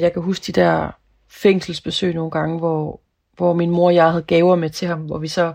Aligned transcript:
Jeg 0.00 0.12
kan 0.12 0.22
huske 0.22 0.44
de 0.46 0.60
der 0.60 0.90
fængselsbesøg 1.28 2.14
nogle 2.14 2.30
gange, 2.30 2.58
hvor, 2.58 3.00
hvor 3.36 3.52
min 3.52 3.70
mor 3.70 3.86
og 3.86 3.94
jeg 3.94 4.10
havde 4.10 4.22
gaver 4.22 4.56
med 4.56 4.70
til 4.70 4.88
ham, 4.88 5.00
hvor 5.00 5.18
vi 5.18 5.28
så, 5.28 5.54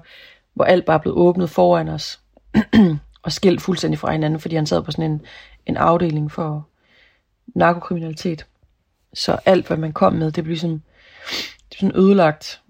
hvor 0.53 0.65
alt 0.65 0.85
bare 0.85 0.99
blev 0.99 1.13
åbnet 1.17 1.49
foran 1.49 1.87
os, 1.87 2.19
og 3.23 3.31
skilt 3.31 3.61
fuldstændig 3.61 3.99
fra 3.99 4.11
hinanden, 4.11 4.39
fordi 4.39 4.55
han 4.55 4.65
sad 4.65 4.83
på 4.83 4.91
sådan 4.91 5.11
en, 5.11 5.21
en 5.65 5.77
afdeling 5.77 6.31
for 6.31 6.67
narkokriminalitet. 7.47 8.45
Så 9.13 9.37
alt, 9.45 9.67
hvad 9.67 9.77
man 9.77 9.93
kom 9.93 10.13
med, 10.13 10.31
det 10.31 10.43
blev 10.43 10.57
sådan, 10.57 10.83
det 11.69 11.77
blev 11.79 11.91
sådan 11.91 12.01
ødelagt. 12.01 12.61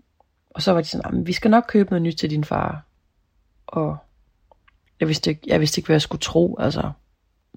Og 0.50 0.62
så 0.62 0.72
var 0.72 0.82
de 0.82 0.88
sådan, 0.88 1.28
vi 1.28 1.34
skal 1.34 1.52
nok 1.52 1.66
købe 1.68 1.90
noget 1.90 2.02
nyt 2.02 2.16
til 2.16 2.30
din 2.30 2.44
far. 2.44 2.82
Og 3.68 3.98
jeg 5.00 5.08
vidste 5.08 5.30
ikke, 5.30 5.42
jeg 5.48 5.60
vidste 5.60 5.80
ikke 5.80 5.88
hvad 5.88 5.96
jeg 5.96 6.02
skulle 6.02 6.22
tro. 6.22 6.58
Altså, 6.60 6.92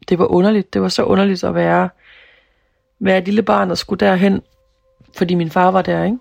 det 0.09 0.19
var 0.19 0.27
underligt. 0.27 0.75
Det 0.75 0.83
var 0.83 0.89
så 0.89 1.05
underligt 1.05 1.45
at 1.45 1.55
være, 1.55 1.89
være 3.01 3.19
et 3.19 3.25
lille 3.25 3.43
barn 3.43 3.71
og 3.71 3.79
skulle 3.79 4.07
derhen, 4.07 4.43
fordi 5.17 5.35
min 5.35 5.51
far 5.51 5.71
var 5.71 5.83
der, 5.83 6.05
ikke? 6.05 6.19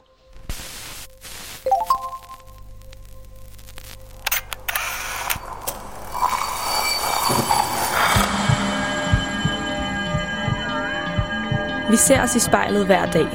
Vi 11.90 11.96
ser 11.96 12.24
os 12.24 12.36
i 12.36 12.40
spejlet 12.40 12.86
hver 12.86 13.12
dag. 13.12 13.28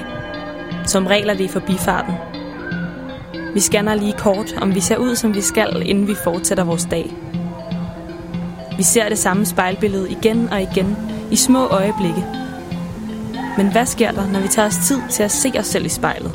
Som 0.86 1.06
regler 1.06 1.34
vi 1.34 1.44
i 1.44 1.48
forbifarten. 1.48 2.14
Vi 3.54 3.60
scanner 3.60 3.94
lige 3.94 4.12
kort, 4.18 4.54
om 4.62 4.74
vi 4.74 4.80
ser 4.80 4.96
ud, 4.96 5.16
som 5.16 5.34
vi 5.34 5.40
skal, 5.40 5.82
inden 5.84 6.06
vi 6.06 6.14
fortsætter 6.14 6.64
vores 6.64 6.84
dag. 6.84 7.10
Vi 8.76 8.82
ser 8.82 9.08
det 9.08 9.18
samme 9.18 9.46
spejlbillede 9.46 10.10
igen 10.10 10.48
og 10.48 10.62
igen, 10.62 10.96
i 11.30 11.36
små 11.36 11.66
øjeblikke. 11.66 12.41
Men 13.56 13.72
hvad 13.72 13.86
sker 13.86 14.12
der, 14.12 14.26
når 14.26 14.40
vi 14.40 14.48
tager 14.48 14.68
os 14.68 14.76
tid 14.76 15.02
til 15.10 15.22
at 15.22 15.30
se 15.30 15.52
os 15.58 15.66
selv 15.66 15.86
i 15.86 15.88
spejlet? 15.88 16.32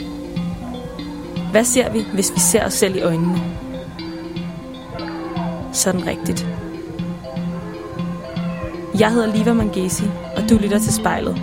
Hvad 1.52 1.64
ser 1.64 1.92
vi, 1.92 2.06
hvis 2.14 2.32
vi 2.36 2.40
ser 2.40 2.66
os 2.66 2.74
selv 2.74 2.96
i 2.96 3.02
øjnene? 3.02 3.42
Sådan 5.74 6.08
rigtigt. 6.08 6.48
Jeg 9.00 9.12
hedder 9.12 9.36
Liva 9.36 9.54
Mangesi, 9.54 10.04
og 10.36 10.50
du 10.50 10.58
lytter 10.58 10.80
til 10.80 10.94
spejlet. 10.94 11.42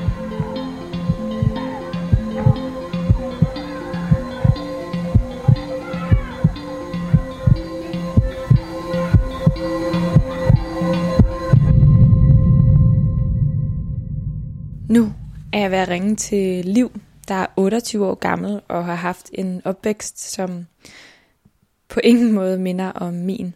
Er 15.55 15.59
jeg 15.59 15.73
at 15.73 15.89
ringe 15.89 16.17
til 16.17 16.65
Liv, 16.65 17.01
der 17.29 17.35
er 17.35 17.47
28 17.57 18.07
år 18.07 18.15
gammel 18.15 18.61
og 18.69 18.85
har 18.85 18.95
haft 18.95 19.31
en 19.33 19.63
opvækst, 19.65 20.33
som 20.33 20.67
på 21.89 22.01
ingen 22.05 22.33
måde 22.33 22.59
minder 22.59 22.93
om 22.93 23.13
min. 23.13 23.55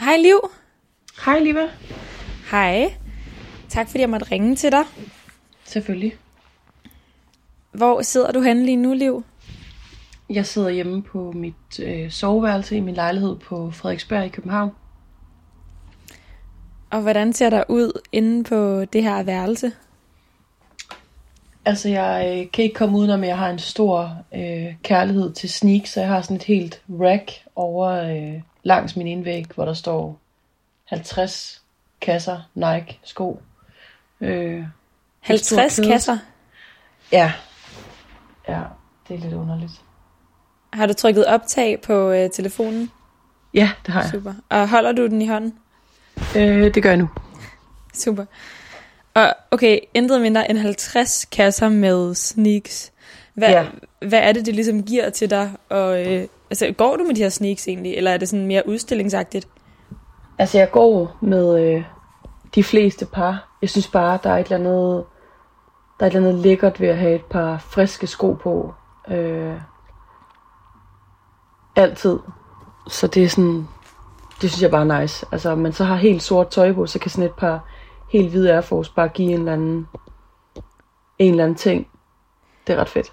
Hej 0.00 0.16
Liv. 0.16 0.40
Hej, 1.24 1.38
Liva. 1.38 1.68
Hej. 2.50 2.94
Tak 3.68 3.88
fordi 3.88 4.00
jeg 4.00 4.10
måtte 4.10 4.32
ringe 4.32 4.56
til 4.56 4.72
dig. 4.72 4.84
Selvfølgelig. 5.64 6.16
Hvor 7.72 8.02
sidder 8.02 8.32
du 8.32 8.40
henne 8.40 8.64
lige 8.64 8.76
nu, 8.76 8.92
Liv? 8.92 9.24
Jeg 10.30 10.46
sidder 10.46 10.68
hjemme 10.68 11.02
på 11.02 11.32
mit 11.32 11.80
øh, 11.82 12.10
soveværelse 12.10 12.76
i 12.76 12.80
min 12.80 12.94
lejlighed 12.94 13.36
på 13.36 13.70
Frederiksberg 13.70 14.26
i 14.26 14.28
København. 14.28 14.70
Og 16.90 17.02
hvordan 17.02 17.32
ser 17.32 17.50
der 17.50 17.64
ud 17.68 18.00
inde 18.12 18.44
på 18.44 18.84
det 18.84 19.02
her 19.02 19.22
værelse? 19.22 19.72
Altså, 21.64 21.88
jeg 21.88 22.38
øh, 22.38 22.50
kan 22.52 22.64
ikke 22.64 22.74
komme 22.74 22.98
udenom, 22.98 23.22
at 23.22 23.28
jeg 23.28 23.38
har 23.38 23.50
en 23.50 23.58
stor 23.58 24.16
øh, 24.34 24.74
kærlighed 24.82 25.32
til 25.32 25.50
sneak, 25.50 25.86
så 25.86 26.00
jeg 26.00 26.08
har 26.08 26.22
sådan 26.22 26.36
et 26.36 26.42
helt 26.42 26.82
rack 26.90 27.32
over 27.56 27.88
øh, 27.88 28.42
langs 28.62 28.96
min 28.96 29.06
indvæg, 29.06 29.46
hvor 29.54 29.64
der 29.64 29.74
står 29.74 30.18
50 30.84 31.62
kasser 32.00 32.40
Nike 32.54 32.98
sko. 33.04 33.42
Øh, 34.20 34.64
50 35.20 35.72
stor 35.72 35.82
kæde. 35.82 35.92
kasser. 35.92 36.18
Ja. 37.12 37.32
Ja, 38.48 38.62
det 39.08 39.16
er 39.16 39.20
lidt 39.20 39.34
underligt. 39.34 39.72
Har 40.72 40.86
du 40.86 40.92
trykket 40.92 41.26
optag 41.26 41.80
på 41.80 42.10
øh, 42.10 42.30
telefonen? 42.30 42.90
Ja, 43.54 43.70
det 43.86 43.94
har 43.94 44.00
jeg. 44.00 44.10
Super. 44.10 44.34
Og 44.48 44.68
holder 44.68 44.92
du 44.92 45.06
den 45.06 45.22
i 45.22 45.26
hånden? 45.26 45.54
Øh, 46.36 46.74
det 46.74 46.82
gør 46.82 46.90
jeg 46.90 46.96
nu. 46.98 47.08
Super. 47.94 48.24
Og 49.14 49.34
okay, 49.50 49.78
intet 49.94 50.20
mindre 50.20 50.50
end 50.50 50.58
50 50.58 51.24
kasser 51.24 51.68
med 51.68 52.14
sneaks. 52.14 52.92
Hvad, 53.34 53.48
Ja. 53.48 53.66
hvad 54.08 54.18
er 54.22 54.32
det, 54.32 54.46
det 54.46 54.54
ligesom 54.54 54.82
giver 54.82 55.10
til 55.10 55.30
dig? 55.30 55.50
Og, 55.68 56.06
øh, 56.06 56.26
altså, 56.50 56.74
går 56.76 56.96
du 56.96 57.04
med 57.04 57.14
de 57.14 57.22
her 57.22 57.28
sneaks 57.28 57.68
egentlig, 57.68 57.94
eller 57.94 58.10
er 58.10 58.16
det 58.16 58.28
sådan 58.28 58.46
mere 58.46 58.68
udstillingsagtigt? 58.68 59.48
Altså, 60.38 60.58
jeg 60.58 60.70
går 60.70 61.16
med 61.20 61.60
øh, 61.62 61.82
de 62.54 62.64
fleste 62.64 63.06
par. 63.06 63.56
Jeg 63.62 63.70
synes 63.70 63.88
bare, 63.88 64.18
der 64.22 64.30
er 64.30 64.38
et 64.38 64.44
eller 64.52 64.56
andet, 64.56 65.04
der 66.00 66.06
er 66.06 66.10
et 66.10 66.14
eller 66.16 66.28
andet 66.28 66.42
lækkert 66.42 66.80
ved 66.80 66.88
at 66.88 66.96
have 66.98 67.14
et 67.14 67.24
par 67.24 67.58
friske 67.70 68.06
sko 68.06 68.32
på. 68.32 68.74
Øh, 69.10 69.54
altid. 71.76 72.18
Så 72.88 73.06
det 73.06 73.24
er 73.24 73.28
sådan, 73.28 73.68
det 74.42 74.50
synes 74.50 74.62
jeg 74.62 74.70
bare 74.70 74.96
er 74.96 75.00
nice. 75.00 75.26
Altså, 75.32 75.54
man 75.54 75.72
så 75.72 75.84
har 75.84 75.96
helt 75.96 76.22
sort 76.22 76.50
tøj 76.50 76.72
på, 76.72 76.86
så 76.86 76.98
kan 76.98 77.10
sådan 77.10 77.24
et 77.24 77.34
par 77.38 77.68
helt 78.12 78.30
hvide 78.30 78.52
Air 78.52 78.60
Force 78.60 78.92
bare 78.96 79.08
give 79.08 79.32
en 79.32 79.38
eller 79.38 79.52
anden, 79.52 79.86
en 81.18 81.30
eller 81.30 81.44
anden 81.44 81.58
ting. 81.58 81.88
Det 82.66 82.72
er 82.72 82.80
ret 82.80 82.88
fedt. 82.88 83.12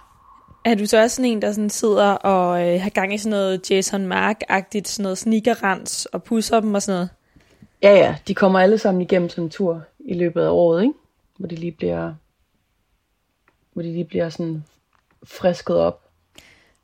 Er 0.66 0.76
du 0.76 0.86
så 0.86 1.02
også 1.02 1.16
sådan 1.16 1.32
en, 1.32 1.42
der 1.42 1.52
sådan 1.52 1.70
sidder 1.70 2.12
og 2.12 2.68
øh, 2.68 2.82
har 2.82 2.90
gang 2.90 3.14
i 3.14 3.18
sådan 3.18 3.30
noget 3.30 3.72
Jason 3.72 4.06
Mark-agtigt, 4.06 4.88
sådan 4.88 5.04
noget 5.04 5.18
sneakerrens 5.18 6.06
og 6.06 6.24
pusser 6.24 6.60
dem 6.60 6.74
og 6.74 6.82
sådan 6.82 6.96
noget? 6.96 7.10
Ja, 7.82 7.96
ja, 7.96 8.16
de 8.28 8.36
kommer 8.36 8.60
alle 8.60 8.78
sammen 8.78 9.02
igennem 9.02 9.30
sådan 9.30 9.44
en 9.44 9.50
tur 9.50 9.82
i 10.00 10.14
løbet 10.14 10.42
af 10.42 10.50
året, 10.50 10.82
ikke? 10.82 10.94
Hvor 11.38 11.48
de 11.48 11.56
lige 11.56 11.72
bliver, 11.72 12.14
hvor 13.74 13.82
de 13.82 13.92
lige 13.92 14.06
bliver 14.06 14.30
sådan 14.30 14.64
frisket 15.24 15.76
op. 15.76 16.02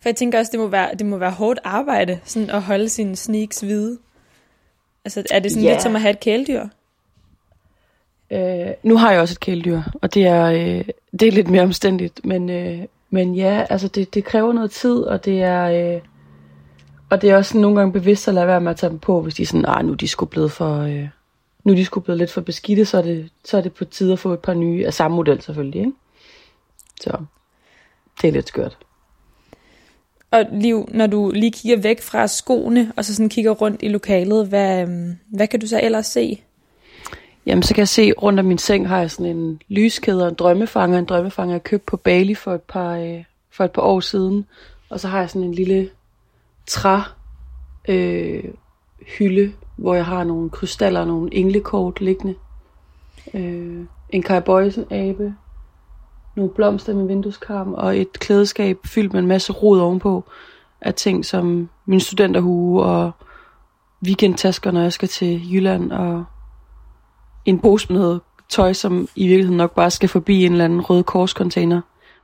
For 0.01 0.09
jeg 0.09 0.15
tænker 0.15 0.39
også, 0.39 0.51
det 0.51 0.59
må 0.59 0.67
være, 0.67 0.95
det 0.95 1.05
må 1.05 1.17
være 1.17 1.31
hårdt 1.31 1.59
arbejde, 1.63 2.19
sådan 2.23 2.49
at 2.49 2.61
holde 2.61 2.89
sine 2.89 3.15
sneaks 3.15 3.59
hvide. 3.59 3.97
Altså, 5.05 5.23
er 5.31 5.39
det 5.39 5.51
sådan 5.51 5.63
Ja. 5.63 5.71
lidt 5.71 5.81
som 5.81 5.95
at 5.95 6.01
have 6.01 6.11
et 6.11 6.19
kæledyr? 6.19 6.67
Øh, 8.31 8.73
nu 8.83 8.97
har 8.97 9.11
jeg 9.11 9.21
også 9.21 9.33
et 9.33 9.39
kæledyr, 9.39 9.81
og 10.01 10.13
det 10.13 10.27
er, 10.27 10.45
øh, 10.45 10.85
det 11.19 11.27
er 11.27 11.31
lidt 11.31 11.49
mere 11.49 11.61
omstændigt, 11.61 12.25
men, 12.25 12.49
øh, 12.49 12.79
men 13.09 13.35
ja, 13.35 13.65
altså 13.69 13.87
det, 13.87 14.13
det 14.13 14.23
kræver 14.25 14.53
noget 14.53 14.71
tid, 14.71 14.97
og 14.97 15.25
det 15.25 15.41
er, 15.41 15.95
øh, 15.95 16.01
og 17.09 17.21
det 17.21 17.29
er 17.29 17.37
også 17.37 17.57
nogle 17.57 17.77
gange 17.77 17.93
bevidst 17.93 18.27
at 18.27 18.33
lade 18.33 18.47
være 18.47 18.61
med 18.61 18.71
at 18.71 18.77
tage 18.77 18.89
dem 18.89 18.99
på, 18.99 19.21
hvis 19.21 19.33
de 19.35 19.41
er 19.41 19.45
sådan, 19.45 19.65
ah, 19.67 19.85
nu 19.85 19.91
er 19.91 19.95
de 19.97 20.07
sgu 20.07 20.25
blevet 20.25 20.51
for, 20.51 20.79
øh, 20.79 21.07
nu 21.63 21.71
er 21.71 21.75
de 21.77 21.85
sgu 21.85 21.99
blevet 21.99 22.19
lidt 22.19 22.31
for 22.31 22.41
beskidte, 22.41 22.85
så 22.85 22.97
er 22.97 23.01
det, 23.01 23.29
så 23.45 23.57
er 23.57 23.61
det 23.61 23.73
på 23.73 23.85
tide 23.85 24.13
at 24.13 24.19
få 24.19 24.33
et 24.33 24.39
par 24.39 24.53
nye, 24.53 24.85
af 24.85 24.93
samme 24.93 25.15
model 25.15 25.41
selvfølgelig, 25.41 25.79
ikke? 25.79 25.91
Så 27.01 27.17
det 28.21 28.27
er 28.27 28.31
lidt 28.31 28.47
skørt. 28.47 28.77
Og 30.31 30.45
Liv, 30.51 30.89
når 30.91 31.07
du 31.07 31.31
lige 31.35 31.51
kigger 31.51 31.77
væk 31.77 32.01
fra 32.01 32.27
skoene, 32.27 32.93
og 32.97 33.05
så 33.05 33.15
sådan 33.15 33.29
kigger 33.29 33.51
rundt 33.51 33.83
i 33.83 33.87
lokalet, 33.87 34.47
hvad, 34.47 34.81
øhm, 34.81 35.17
hvad 35.29 35.47
kan 35.47 35.59
du 35.59 35.67
så 35.67 35.79
ellers 35.83 36.05
se? 36.05 36.41
Jamen, 37.45 37.63
så 37.63 37.73
kan 37.73 37.81
jeg 37.81 37.87
se, 37.87 38.11
rundt 38.11 38.39
om 38.39 38.45
min 38.45 38.57
seng 38.57 38.87
har 38.87 38.99
jeg 38.99 39.11
sådan 39.11 39.37
en 39.37 39.61
lyskæde 39.69 40.23
og 40.23 40.29
en 40.29 40.35
drømmefanger. 40.35 40.99
En 40.99 41.05
drømmefanger, 41.05 41.53
jeg 41.53 41.63
købte 41.63 41.85
på 41.85 41.97
Bali 41.97 42.35
for 42.35 42.53
et 42.53 42.61
par, 42.61 42.95
øh, 42.95 43.23
for 43.51 43.63
et 43.63 43.71
par 43.71 43.81
år 43.81 43.99
siden. 43.99 44.45
Og 44.89 44.99
så 44.99 45.07
har 45.07 45.19
jeg 45.19 45.29
sådan 45.29 45.47
en 45.47 45.53
lille 45.53 45.89
træ 46.67 46.99
øh, 47.87 48.43
hylde, 49.17 49.53
hvor 49.75 49.95
jeg 49.95 50.05
har 50.05 50.23
nogle 50.23 50.49
krystaller 50.49 50.99
og 50.99 51.07
nogle 51.07 51.33
englekort 51.33 52.01
liggende. 52.01 52.35
Øh, 53.33 53.85
en 54.09 54.23
Kai 54.23 54.41
Boysen 54.41 54.85
abe, 54.91 55.35
nogle 56.35 56.51
blomster 56.51 56.93
med 56.93 57.07
vindueskarm 57.07 57.73
og 57.73 57.97
et 57.97 58.13
klædeskab 58.13 58.77
fyldt 58.85 59.13
med 59.13 59.21
en 59.21 59.27
masse 59.27 59.53
rod 59.53 59.79
ovenpå 59.79 60.23
af 60.81 60.93
ting 60.93 61.25
som 61.25 61.69
min 61.85 61.99
studenterhue 61.99 62.83
og 62.83 63.11
weekendtasker, 64.05 64.71
når 64.71 64.81
jeg 64.81 64.93
skal 64.93 65.07
til 65.07 65.53
Jylland 65.53 65.91
og 65.91 66.25
en 67.45 67.59
pose 67.59 67.93
med 67.93 67.99
noget 67.99 68.21
tøj, 68.49 68.73
som 68.73 69.07
i 69.15 69.27
virkeligheden 69.27 69.57
nok 69.57 69.75
bare 69.75 69.91
skal 69.91 70.09
forbi 70.09 70.45
en 70.45 70.51
eller 70.51 70.65
anden 70.65 70.81
rød 70.81 71.03
korscontainer 71.03 71.81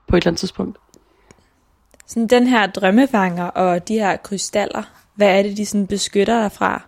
på 0.07 0.15
et 0.15 0.21
eller 0.21 0.29
andet 0.29 0.39
tidspunkt. 0.39 0.77
Sådan 2.05 2.27
den 2.27 2.47
her 2.47 2.67
drømmefanger 2.67 3.45
og 3.45 3.87
de 3.87 3.93
her 3.93 4.17
krystaller, 4.17 4.83
hvad 5.15 5.39
er 5.39 5.43
det, 5.43 5.57
de 5.57 5.65
sådan 5.65 5.87
beskytter 5.87 6.41
dig 6.41 6.51
fra? 6.51 6.81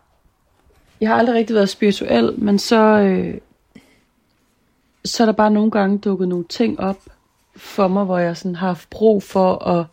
Jeg 1.02 1.10
har 1.10 1.16
aldrig 1.16 1.36
rigtig 1.36 1.56
været 1.56 1.70
spirituel, 1.70 2.34
men 2.38 2.60
så, 2.60 2.82
øh, 3.00 3.38
så 5.06 5.24
er 5.24 5.26
der 5.26 5.34
bare 5.34 5.52
nogle 5.52 5.72
gange 5.72 5.98
dukket 5.98 6.28
nogle 6.28 6.46
ting 6.46 6.80
op 6.80 6.98
for 7.56 7.88
mig, 7.88 8.06
hvor 8.06 8.18
jeg 8.18 8.38
sådan 8.38 8.56
har 8.56 8.68
haft 8.68 8.90
brug 8.90 9.24
for 9.24 9.56
at 9.68 9.86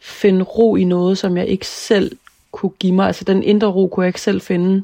finde 0.00 0.42
ro 0.42 0.76
i 0.76 0.84
noget, 0.84 1.18
som 1.18 1.36
jeg 1.36 1.46
ikke 1.46 1.66
selv 1.66 2.18
kunne 2.52 2.70
give 2.70 2.92
mig. 2.92 3.06
Altså 3.06 3.24
den 3.24 3.42
indre 3.42 3.66
ro 3.66 3.86
kunne 3.86 4.04
jeg 4.04 4.08
ikke 4.08 4.20
selv 4.20 4.40
finde. 4.40 4.82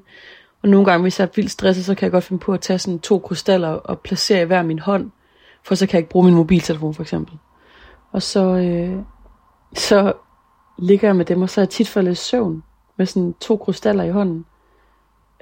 Og 0.63 0.69
nogle 0.69 0.87
gange, 0.87 1.03
hvis 1.03 1.19
jeg 1.19 1.27
er 1.27 1.31
vildt 1.37 1.51
stresset, 1.51 1.85
så 1.85 1.95
kan 1.95 2.05
jeg 2.05 2.13
godt 2.13 2.25
finde 2.25 2.41
på 2.41 2.53
at 2.53 2.61
tage 2.61 2.79
sådan 2.79 2.99
to 2.99 3.19
krystaller 3.19 3.69
og 3.69 4.01
placere 4.01 4.43
i 4.43 4.45
hver 4.45 4.63
min 4.63 4.79
hånd. 4.79 5.11
for 5.65 5.75
så 5.75 5.87
kan 5.87 5.93
jeg 5.93 5.99
ikke 5.99 6.11
bruge 6.11 6.25
min 6.25 6.35
mobiltelefon 6.35 6.95
for 6.95 7.03
eksempel. 7.03 7.39
Og 8.13 8.23
så, 8.23 8.45
øh, 8.45 9.03
så 9.75 10.13
ligger 10.79 11.09
jeg 11.09 11.17
med 11.17 11.25
dem, 11.25 11.43
og 11.43 11.51
så 11.51 11.61
er 11.61 11.63
jeg 11.63 11.71
tit 11.71 11.89
faldet 11.89 12.13
i 12.13 12.15
søvn 12.15 12.63
med 12.97 13.07
sådan 13.07 13.35
to 13.41 13.57
krystaller 13.57 14.05
i 14.05 14.11
hånden. 14.11 14.45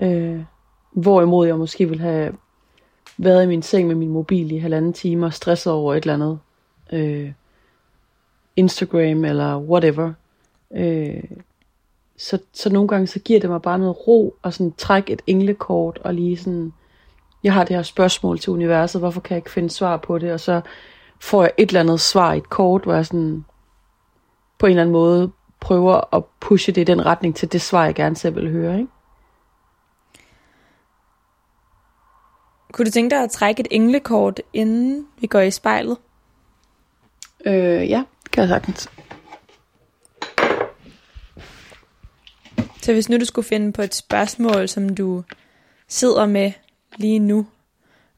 Øh, 0.02 0.40
hvorimod 0.92 1.46
jeg 1.46 1.58
måske 1.58 1.88
ville 1.88 2.02
have 2.02 2.32
været 3.22 3.44
i 3.44 3.46
min 3.46 3.62
seng 3.62 3.88
med 3.88 3.94
min 3.94 4.08
mobil 4.08 4.52
i 4.52 4.58
halvanden 4.58 4.92
time 4.92 5.26
og 5.26 5.34
stresset 5.34 5.72
over 5.72 5.94
et 5.94 6.00
eller 6.00 6.14
andet. 6.14 6.38
Øh, 6.92 7.32
Instagram 8.56 9.24
eller 9.24 9.58
whatever. 9.58 10.12
Øh, 10.76 11.24
så, 12.16 12.38
så 12.52 12.70
nogle 12.72 12.88
gange 12.88 13.06
så 13.06 13.18
giver 13.18 13.40
det 13.40 13.50
mig 13.50 13.62
bare 13.62 13.78
noget 13.78 14.08
ro 14.08 14.34
og 14.42 14.52
sådan 14.52 14.72
træk 14.72 15.10
et 15.10 15.22
englekort 15.26 15.98
og 15.98 16.14
lige 16.14 16.36
sådan, 16.36 16.72
jeg 17.44 17.52
har 17.52 17.64
det 17.64 17.76
her 17.76 17.82
spørgsmål 17.82 18.38
til 18.38 18.52
universet, 18.52 19.00
hvorfor 19.00 19.20
kan 19.20 19.34
jeg 19.34 19.38
ikke 19.38 19.50
finde 19.50 19.70
svar 19.70 19.96
på 19.96 20.18
det? 20.18 20.32
Og 20.32 20.40
så 20.40 20.60
får 21.20 21.42
jeg 21.42 21.52
et 21.58 21.68
eller 21.68 21.80
andet 21.80 22.00
svar 22.00 22.32
i 22.32 22.36
et 22.36 22.50
kort, 22.50 22.82
hvor 22.82 22.94
jeg 22.94 23.06
sådan 23.06 23.44
på 24.58 24.66
en 24.66 24.70
eller 24.70 24.82
anden 24.82 24.92
måde 24.92 25.30
prøver 25.60 26.14
at 26.14 26.24
pushe 26.40 26.72
det 26.72 26.80
i 26.80 26.84
den 26.84 27.06
retning 27.06 27.36
til 27.36 27.52
det 27.52 27.60
svar, 27.60 27.84
jeg 27.84 27.94
gerne 27.94 28.16
selv 28.16 28.34
vil 28.34 28.50
høre. 28.50 28.78
Ikke? 28.78 28.90
Kunne 32.72 32.86
du 32.86 32.90
tænke 32.90 33.14
dig 33.14 33.22
at 33.22 33.30
trække 33.30 33.60
et 33.60 33.68
englekort, 33.70 34.40
inden 34.52 35.06
vi 35.20 35.26
går 35.26 35.40
i 35.40 35.50
spejlet? 35.50 35.96
Øh, 37.46 37.90
ja, 37.90 38.02
kan 38.32 38.40
jeg 38.40 38.48
sagtens. 38.48 38.88
Så 42.82 42.92
hvis 42.92 43.08
nu 43.08 43.16
du 43.18 43.24
skulle 43.24 43.48
finde 43.48 43.72
på 43.72 43.82
et 43.82 43.94
spørgsmål, 43.94 44.68
som 44.68 44.94
du 44.94 45.24
sidder 45.88 46.26
med 46.26 46.52
lige 46.96 47.18
nu, 47.18 47.46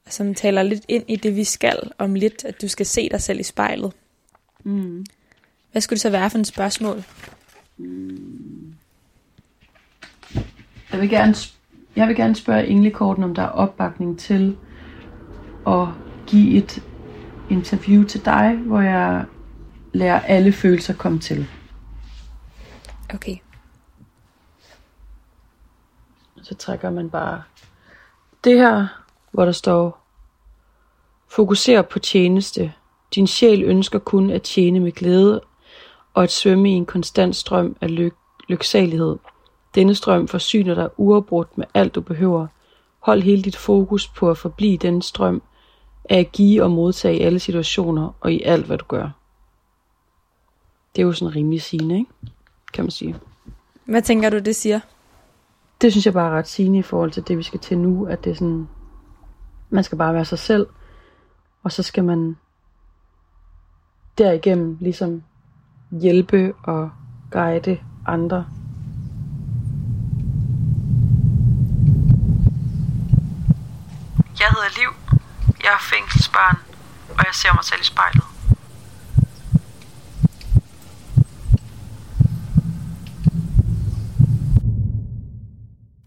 og 0.06 0.12
som 0.12 0.34
taler 0.34 0.62
lidt 0.62 0.84
ind 0.88 1.04
i 1.08 1.16
det, 1.16 1.36
vi 1.36 1.44
skal 1.44 1.90
om 1.98 2.14
lidt, 2.14 2.44
at 2.44 2.62
du 2.62 2.68
skal 2.68 2.86
se 2.86 3.08
dig 3.08 3.22
selv 3.22 3.40
i 3.40 3.42
spejlet. 3.42 3.92
Mm. 4.64 5.06
Hvad 5.72 5.82
skulle 5.82 5.96
det 5.96 6.02
så 6.02 6.10
være 6.10 6.30
for 6.30 6.38
et 6.38 6.46
spørgsmål? 6.46 7.04
Jeg 10.92 11.00
vil 11.00 11.10
gerne, 11.10 11.34
jeg 11.96 12.08
vil 12.08 12.16
gerne 12.16 12.36
spørge 12.36 12.66
englekorten, 12.66 13.24
om 13.24 13.34
der 13.34 13.42
er 13.42 13.48
opbakning 13.48 14.18
til 14.18 14.56
at 15.66 15.88
give 16.26 16.56
et 16.56 16.82
interview 17.50 18.04
til 18.04 18.24
dig, 18.24 18.56
hvor 18.56 18.80
jeg 18.80 19.24
lærer 19.92 20.20
alle 20.20 20.52
følelser 20.52 20.94
komme 20.94 21.18
til. 21.18 21.46
Okay. 23.14 23.36
Så 26.42 26.54
trækker 26.54 26.90
man 26.90 27.10
bare 27.10 27.42
det 28.44 28.58
her, 28.58 28.86
hvor 29.30 29.44
der 29.44 29.52
står, 29.52 30.02
fokuser 31.28 31.82
på 31.82 31.98
tjeneste. 31.98 32.72
Din 33.14 33.26
sjæl 33.26 33.62
ønsker 33.62 33.98
kun 33.98 34.30
at 34.30 34.42
tjene 34.42 34.80
med 34.80 34.92
glæde 34.92 35.40
og 36.14 36.22
at 36.22 36.32
svømme 36.32 36.70
i 36.70 36.72
en 36.72 36.86
konstant 36.86 37.36
strøm 37.36 37.76
af 37.80 37.96
lyk 37.96 38.14
lyksalighed. 38.48 39.16
Denne 39.74 39.94
strøm 39.94 40.28
forsyner 40.28 40.74
dig 40.74 40.90
uafbrudt 40.96 41.58
med 41.58 41.66
alt 41.74 41.94
du 41.94 42.00
behøver. 42.00 42.46
Hold 42.98 43.22
hele 43.22 43.42
dit 43.42 43.56
fokus 43.56 44.08
på 44.08 44.30
at 44.30 44.38
forblive 44.38 44.76
den 44.76 45.02
strøm 45.02 45.42
af 46.10 46.18
at 46.18 46.32
give 46.32 46.62
og 46.62 46.70
modtage 46.70 47.18
i 47.18 47.20
alle 47.20 47.38
situationer 47.38 48.16
og 48.20 48.32
i 48.32 48.42
alt 48.42 48.66
hvad 48.66 48.78
du 48.78 48.84
gør. 48.88 49.10
Det 50.96 51.02
er 51.02 51.06
jo 51.06 51.12
sådan 51.12 51.36
rimelig 51.36 51.62
sigende, 51.62 51.98
ikke? 51.98 52.10
Kan 52.72 52.84
man 52.84 52.90
sige. 52.90 53.16
Hvad 53.84 54.02
tænker 54.02 54.30
du, 54.30 54.38
det 54.38 54.56
siger? 54.56 54.80
Det 55.80 55.92
synes 55.92 56.06
jeg 56.06 56.14
bare 56.14 56.30
er 56.30 56.38
ret 56.38 56.48
sigende 56.48 56.78
i 56.78 56.82
forhold 56.82 57.10
til 57.10 57.28
det, 57.28 57.38
vi 57.38 57.42
skal 57.42 57.60
til 57.60 57.78
nu, 57.78 58.06
at 58.06 58.24
det 58.24 58.30
er 58.30 58.34
sådan, 58.34 58.68
man 59.70 59.84
skal 59.84 59.98
bare 59.98 60.14
være 60.14 60.24
sig 60.24 60.38
selv, 60.38 60.66
og 61.62 61.72
så 61.72 61.82
skal 61.82 62.04
man 62.04 62.36
derigennem 64.18 64.76
ligesom 64.80 65.22
hjælpe 65.90 66.54
og 66.64 66.90
guide 67.30 67.78
andre. 68.06 68.46
Jeg 74.42 74.50
hedder 74.50 74.80
Liv. 74.80 74.92
Jeg 75.64 75.72
er 75.72 75.82
fængselsbarn, 75.94 76.56
og 77.08 77.24
jeg 77.26 77.34
ser 77.34 77.52
mig 77.54 77.64
selv 77.64 77.80
i 77.80 77.84
spejlet. 77.84 78.24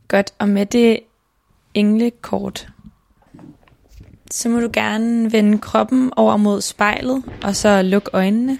Godt, 0.07 0.33
og 0.39 0.49
med 0.49 0.65
det 0.65 0.99
englekort, 1.73 2.67
så 4.31 4.49
må 4.49 4.59
du 4.59 4.69
gerne 4.73 5.31
vende 5.31 5.59
kroppen 5.59 6.13
over 6.15 6.37
mod 6.37 6.61
spejlet, 6.61 7.23
og 7.43 7.55
så 7.55 7.81
lukke 7.81 8.09
øjnene. 8.13 8.59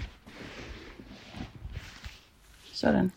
Sådan. 2.74 3.12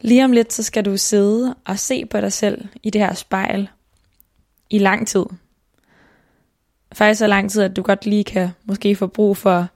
Lige 0.00 0.24
om 0.24 0.32
lidt, 0.32 0.52
så 0.52 0.62
skal 0.62 0.84
du 0.84 0.96
sidde 0.96 1.54
og 1.64 1.78
se 1.78 2.06
på 2.06 2.20
dig 2.20 2.32
selv 2.32 2.68
i 2.82 2.90
det 2.90 3.00
her 3.00 3.14
spejl 3.14 3.68
i 4.70 4.78
lang 4.78 5.06
tid. 5.08 5.24
Faktisk 6.92 7.18
så 7.18 7.26
lang 7.26 7.50
tid, 7.50 7.62
at 7.62 7.76
du 7.76 7.82
godt 7.82 8.06
lige 8.06 8.24
kan 8.24 8.50
måske 8.64 8.96
få 8.96 9.06
brug 9.06 9.36
for 9.36 9.68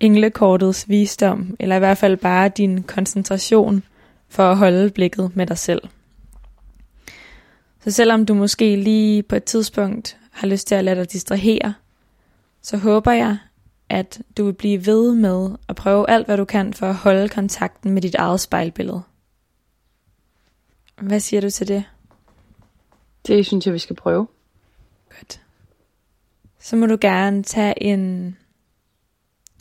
englekortets 0.00 0.88
visdom, 0.88 1.56
eller 1.60 1.76
i 1.76 1.78
hvert 1.78 1.98
fald 1.98 2.16
bare 2.16 2.48
din 2.48 2.82
koncentration 2.82 3.82
for 4.28 4.50
at 4.50 4.56
holde 4.56 4.90
blikket 4.90 5.36
med 5.36 5.46
dig 5.46 5.58
selv. 5.58 5.82
Så 7.84 7.90
selvom 7.90 8.26
du 8.26 8.34
måske 8.34 8.76
lige 8.76 9.22
på 9.22 9.36
et 9.36 9.44
tidspunkt 9.44 10.16
har 10.30 10.46
lyst 10.46 10.66
til 10.66 10.74
at 10.74 10.84
lade 10.84 10.96
dig 10.96 11.12
distrahere, 11.12 11.74
så 12.62 12.76
håber 12.76 13.12
jeg, 13.12 13.38
at 13.88 14.22
du 14.36 14.44
vil 14.44 14.52
blive 14.52 14.86
ved 14.86 15.14
med 15.14 15.50
at 15.68 15.76
prøve 15.76 16.10
alt, 16.10 16.26
hvad 16.26 16.36
du 16.36 16.44
kan 16.44 16.74
for 16.74 16.88
at 16.88 16.94
holde 16.94 17.28
kontakten 17.28 17.90
med 17.90 18.02
dit 18.02 18.14
eget 18.14 18.40
spejlbillede. 18.40 19.02
Hvad 21.00 21.20
siger 21.20 21.40
du 21.40 21.50
til 21.50 21.68
det? 21.68 21.84
Det 23.26 23.46
synes 23.46 23.66
jeg, 23.66 23.74
vi 23.74 23.78
skal 23.78 23.96
prøve. 23.96 24.28
Godt. 25.08 25.42
Så 26.58 26.76
må 26.76 26.86
du 26.86 26.98
gerne 27.00 27.42
tage 27.42 27.82
en 27.82 28.36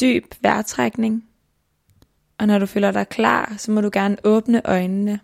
dyb 0.02 0.26
vejrtrækning. 0.42 1.28
Og 2.38 2.48
når 2.48 2.60
du 2.60 2.66
føler 2.66 2.92
dig 2.92 3.10
klar, 3.10 3.56
så 3.58 3.72
må 3.72 3.82
du 3.82 3.90
gerne 3.94 4.18
åbne 4.24 4.62
øjnene 4.66 5.20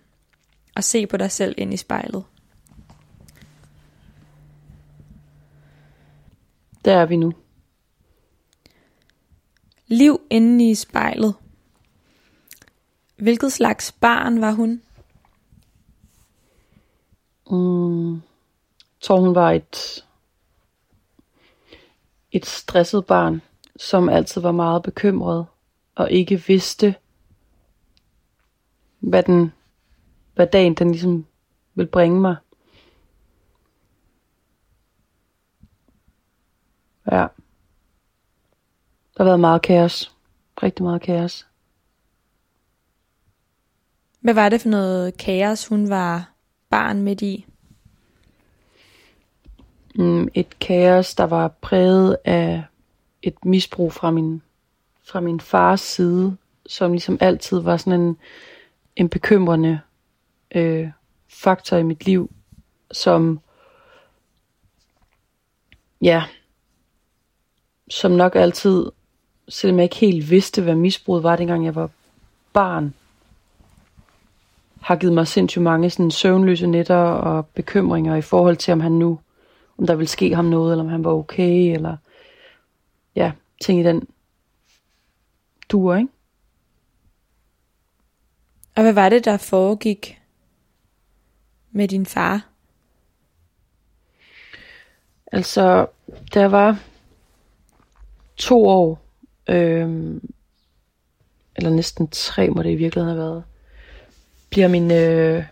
og 0.75 0.83
se 0.83 1.07
på 1.07 1.17
dig 1.17 1.31
selv 1.31 1.55
ind 1.57 1.73
i 1.73 1.77
spejlet. 1.77 2.23
Der 6.85 6.97
er 6.97 7.05
vi 7.05 7.15
nu. 7.15 7.33
Liv 9.87 10.21
inde 10.29 10.69
i 10.69 10.75
spejlet. 10.75 11.35
Hvilket 13.17 13.53
slags 13.53 13.91
barn 13.91 14.41
var 14.41 14.51
hun? 14.51 14.81
Mm, 17.51 18.21
tror, 19.07 19.19
hun 19.19 19.35
var 19.35 19.51
et, 19.51 20.05
et 22.31 22.45
stresset 22.45 23.05
barn, 23.05 23.41
som 23.75 24.09
altid 24.09 24.41
var 24.41 24.51
meget 24.51 24.83
bekymret 24.83 25.45
og 25.95 26.11
ikke 26.11 26.43
vidste, 26.47 26.95
hvad, 28.99 29.23
den, 29.23 29.53
hvad 30.35 30.47
dagen 30.47 30.73
den 30.73 30.91
ligesom 30.91 31.25
ville 31.75 31.91
bringe 31.91 32.21
mig. 32.21 32.35
Ja. 37.11 37.27
Der 39.17 39.17
har 39.17 39.23
været 39.23 39.39
meget 39.39 39.61
kaos. 39.61 40.15
Rigtig 40.63 40.83
meget 40.83 41.01
kaos. 41.01 41.47
Hvad 44.19 44.33
var 44.33 44.49
det 44.49 44.61
for 44.61 44.69
noget 44.69 45.17
kaos, 45.17 45.67
hun 45.67 45.89
var 45.89 46.33
barn 46.69 47.01
midt 47.01 47.21
i? 47.21 47.45
Mm, 49.97 50.27
et 50.33 50.59
kaos, 50.59 51.15
der 51.15 51.23
var 51.23 51.47
præget 51.47 52.17
af 52.25 52.63
et 53.21 53.45
misbrug 53.45 53.93
fra 53.93 54.11
min, 54.11 54.41
fra 55.03 55.19
min 55.19 55.39
fars 55.39 55.81
side, 55.81 56.37
som 56.65 56.91
ligesom 56.91 57.17
altid 57.21 57.59
var 57.59 57.77
sådan 57.77 58.01
en, 58.01 58.17
en 58.95 59.09
bekymrende 59.09 59.79
øh, 60.55 60.89
faktor 61.27 61.77
i 61.77 61.83
mit 61.83 62.05
liv, 62.05 62.31
som 62.91 63.39
ja, 66.01 66.23
som 67.89 68.11
nok 68.11 68.35
altid, 68.35 68.85
selvom 69.49 69.77
jeg 69.77 69.83
ikke 69.83 69.95
helt 69.95 70.29
vidste, 70.29 70.61
hvad 70.61 70.75
misbruget 70.75 71.23
var, 71.23 71.35
dengang 71.35 71.65
jeg 71.65 71.75
var 71.75 71.89
barn, 72.53 72.93
har 74.81 74.95
givet 74.95 75.13
mig 75.13 75.27
sindssygt 75.27 75.63
mange 75.63 75.89
sådan 75.89 76.11
søvnløse 76.11 76.67
nætter 76.67 76.95
og 76.97 77.45
bekymringer 77.45 78.15
i 78.15 78.21
forhold 78.21 78.55
til, 78.55 78.71
om 78.71 78.79
han 78.79 78.91
nu, 78.91 79.19
om 79.77 79.87
der 79.87 79.95
ville 79.95 80.09
ske 80.09 80.35
ham 80.35 80.45
noget, 80.45 80.71
eller 80.71 80.83
om 80.83 80.89
han 80.89 81.03
var 81.03 81.11
okay, 81.11 81.73
eller 81.73 81.97
ja, 83.15 83.31
ting 83.61 83.79
i 83.79 83.83
den 83.83 84.07
duer, 85.69 85.97
ikke? 85.97 86.09
Og 88.75 88.83
hvad 88.83 88.93
var 88.93 89.09
det, 89.09 89.25
der 89.25 89.37
foregik 89.37 90.21
med 91.71 91.87
din 91.87 92.05
far? 92.05 92.47
Altså, 95.31 95.87
jeg 96.35 96.51
var 96.51 96.79
to 98.37 98.67
år, 98.67 99.01
øh, 99.49 100.21
eller 101.55 101.69
næsten 101.69 102.07
tre 102.07 102.49
må 102.49 102.63
det 102.63 102.71
i 102.71 102.75
virkeligheden 102.75 103.17
have 103.17 103.29
været, 103.29 103.43
bliver 104.49 104.67
min, 104.67 104.91
øh, 104.91 105.43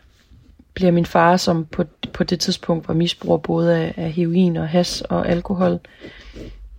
bliver 0.74 0.92
min 0.92 1.06
far, 1.06 1.38
som 1.38 1.66
på, 1.66 1.84
på 2.16 2.24
det 2.24 2.40
tidspunkt 2.40 2.88
var 2.88 2.94
misbruger 2.94 3.38
både 3.38 3.78
af, 3.78 3.94
af 3.98 4.12
heroin 4.12 4.58
og 4.58 4.70
has 4.70 5.02
og 5.02 5.30
alkohol, 5.30 5.80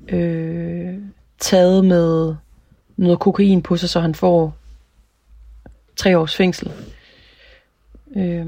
øh, 0.08 0.98
taget 1.38 1.84
med 1.84 2.34
noget 2.96 3.20
kokain 3.20 3.62
på 3.62 3.76
sig, 3.76 3.88
så 3.88 4.00
han 4.00 4.14
får 4.14 4.56
tre 5.96 6.18
års 6.18 6.36
fængsel. 6.36 6.72
Øh, 8.16 8.46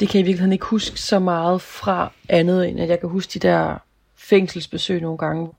det 0.00 0.08
kan 0.08 0.18
jeg 0.18 0.20
i 0.20 0.26
virkeligheden 0.26 0.52
ikke 0.52 0.66
huske 0.66 1.00
så 1.00 1.18
meget 1.18 1.62
fra 1.62 2.12
andet, 2.28 2.68
end 2.68 2.80
at 2.80 2.88
jeg 2.88 3.00
kan 3.00 3.08
huske 3.08 3.30
de 3.30 3.38
der 3.38 3.78
fængselsbesøg 4.14 5.00
nogle 5.00 5.18
gange. 5.18 5.50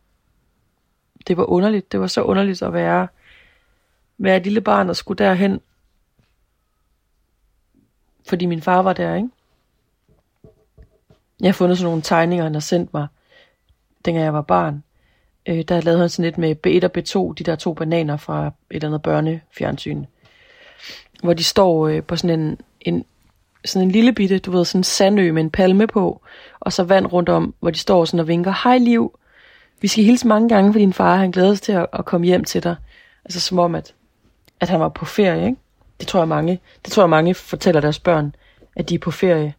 Det 1.28 1.38
var 1.38 1.44
underligt. 1.44 1.92
Det 1.92 2.00
var 2.00 2.08
så 2.08 2.22
underligt 2.22 2.62
at 2.62 2.74
være, 2.74 3.08
være 4.18 4.38
et 4.38 4.44
lille 4.44 4.62
barn 4.62 4.90
og 4.90 4.96
skulle 4.96 5.26
derhen. 5.26 5.62
Fordi 8.28 8.46
min 8.46 8.62
far 8.62 8.82
var 8.82 8.94
der, 8.94 9.16
ikke? 9.16 9.30
Jeg 11.40 11.48
har 11.48 11.54
fundet 11.54 11.78
sådan 11.78 11.88
nogle 11.88 12.02
tegninger, 12.02 12.44
han 12.44 12.54
har 12.54 12.62
sendt 12.62 12.94
mig, 12.94 13.08
dengang 14.06 14.26
jeg 14.26 14.34
var 14.34 14.42
barn. 14.42 14.84
Øh, 15.46 15.62
der 15.62 15.82
lavede 15.82 16.00
han 16.00 16.10
sådan 16.10 16.26
lidt 16.26 16.38
med 16.38 16.56
B1 16.68 16.86
og 16.86 16.92
B2, 16.98 17.34
de 17.34 17.44
der 17.44 17.56
to 17.56 17.74
bananer 17.74 18.18
fra 18.18 18.48
et 18.48 18.54
eller 18.70 18.88
andet 18.88 19.02
børnefjernsyn. 19.02 20.06
Hvor 21.24 21.34
de 21.34 21.44
står 21.44 21.88
øh, 21.88 22.04
på 22.04 22.16
sådan 22.16 22.40
en, 22.40 22.58
en 22.82 23.06
sådan 23.66 23.88
en 23.88 23.92
lille 23.92 24.14
bitte, 24.14 24.40
du 24.40 24.52
ved, 24.52 24.66
sådan 24.66 24.80
en 24.80 24.84
sandø 24.84 25.32
med 25.32 25.42
en 25.42 25.50
palme 25.50 25.88
på, 25.88 26.22
og 26.60 26.74
så 26.74 26.84
vand 26.84 27.06
rundt 27.06 27.30
om, 27.30 27.56
hvor 27.60 27.70
de 27.70 27.78
står 27.78 28.06
sådan 28.06 28.20
og 28.20 28.28
vinker, 28.28 28.54
hej 28.64 28.78
liv, 28.78 29.20
vi 29.82 29.88
skal 29.88 30.04
hilse 30.04 30.28
mange 30.28 30.50
gange 30.50 30.74
for 30.74 30.80
din 30.80 30.94
far, 30.94 31.16
han 31.16 31.32
glæder 31.32 31.54
sig 31.54 31.62
til 31.62 31.72
at, 31.72 31.88
at 31.94 32.06
komme 32.06 32.26
hjem 32.28 32.44
til 32.44 32.64
dig. 32.64 32.76
Altså 33.26 33.40
som 33.40 33.60
om, 33.60 33.76
at, 33.76 33.94
at 34.60 34.70
han 34.70 34.80
var 34.80 34.90
på 34.90 35.06
ferie, 35.06 35.46
ikke? 35.46 35.58
Det 36.00 36.08
tror 36.08 36.20
jeg 36.20 36.28
mange, 36.28 36.60
det 36.86 36.94
tror 36.94 37.04
jeg 37.04 37.10
mange 37.10 37.34
fortæller 37.34 37.82
deres 37.82 38.00
børn, 38.00 38.36
at 38.76 38.90
de 38.90 38.96
er 38.96 39.00
på 39.00 39.12
ferie, 39.12 39.54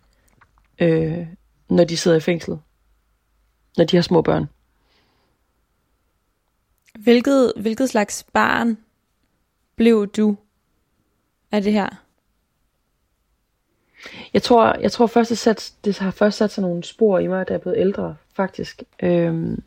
øh, 0.79 1.27
når 1.69 1.85
de 1.85 1.97
sidder 1.97 2.17
i 2.17 2.21
fængsel. 2.21 2.59
Når 3.77 3.85
de 3.85 3.97
har 3.97 4.03
små 4.03 4.23
børn. 4.23 4.47
Hvilket, 6.99 7.53
hvilket 7.57 7.91
slags 7.91 8.27
barn 8.33 8.79
blev 9.77 10.07
du 10.07 10.37
af 11.53 11.63
det 11.63 11.73
her? 11.73 11.89
Jeg 14.33 14.43
tror, 14.43 14.77
jeg 14.81 14.93
tror 14.93 15.07
først, 15.07 15.31
det, 15.31 15.39
sat, 15.39 15.75
det 15.85 15.99
har 15.99 16.11
først 16.11 16.39
sat 16.39 16.51
sig 16.51 16.63
nogle 16.63 16.85
spor 16.85 17.19
i 17.19 17.27
mig, 17.27 17.49
da 17.49 17.53
jeg 17.53 17.61
blevet 17.61 17.79
ældre, 17.79 18.17
faktisk. 18.35 18.83
Øhm, 19.03 19.63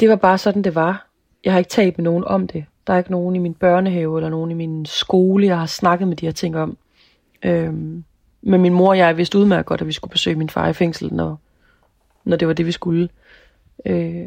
det 0.00 0.08
var 0.08 0.16
bare 0.16 0.38
sådan, 0.38 0.62
det 0.62 0.74
var. 0.74 1.08
Jeg 1.44 1.52
har 1.52 1.58
ikke 1.58 1.70
talt 1.70 1.98
med 1.98 2.04
nogen 2.04 2.24
om 2.24 2.46
det. 2.46 2.64
Der 2.86 2.92
er 2.92 2.98
ikke 2.98 3.10
nogen 3.10 3.36
i 3.36 3.38
min 3.38 3.54
børnehave 3.54 4.18
eller 4.18 4.30
nogen 4.30 4.50
i 4.50 4.54
min 4.54 4.86
skole, 4.86 5.46
jeg 5.46 5.58
har 5.58 5.66
snakket 5.66 6.08
med 6.08 6.16
de 6.16 6.26
her 6.26 6.32
ting 6.32 6.56
om. 6.56 6.78
Øhm, 7.42 8.04
men 8.46 8.60
min 8.60 8.72
mor 8.72 8.88
og 8.88 8.98
jeg 8.98 9.16
vidste 9.16 9.38
udmærket 9.38 9.66
godt, 9.66 9.80
at 9.80 9.86
vi 9.86 9.92
skulle 9.92 10.12
besøge 10.12 10.36
min 10.36 10.50
far 10.50 10.68
i 10.68 10.72
fængsel, 10.72 11.14
når, 11.14 11.40
når 12.24 12.36
det 12.36 12.48
var 12.48 12.54
det, 12.54 12.66
vi 12.66 12.72
skulle. 12.72 13.08
Øh, 13.86 14.26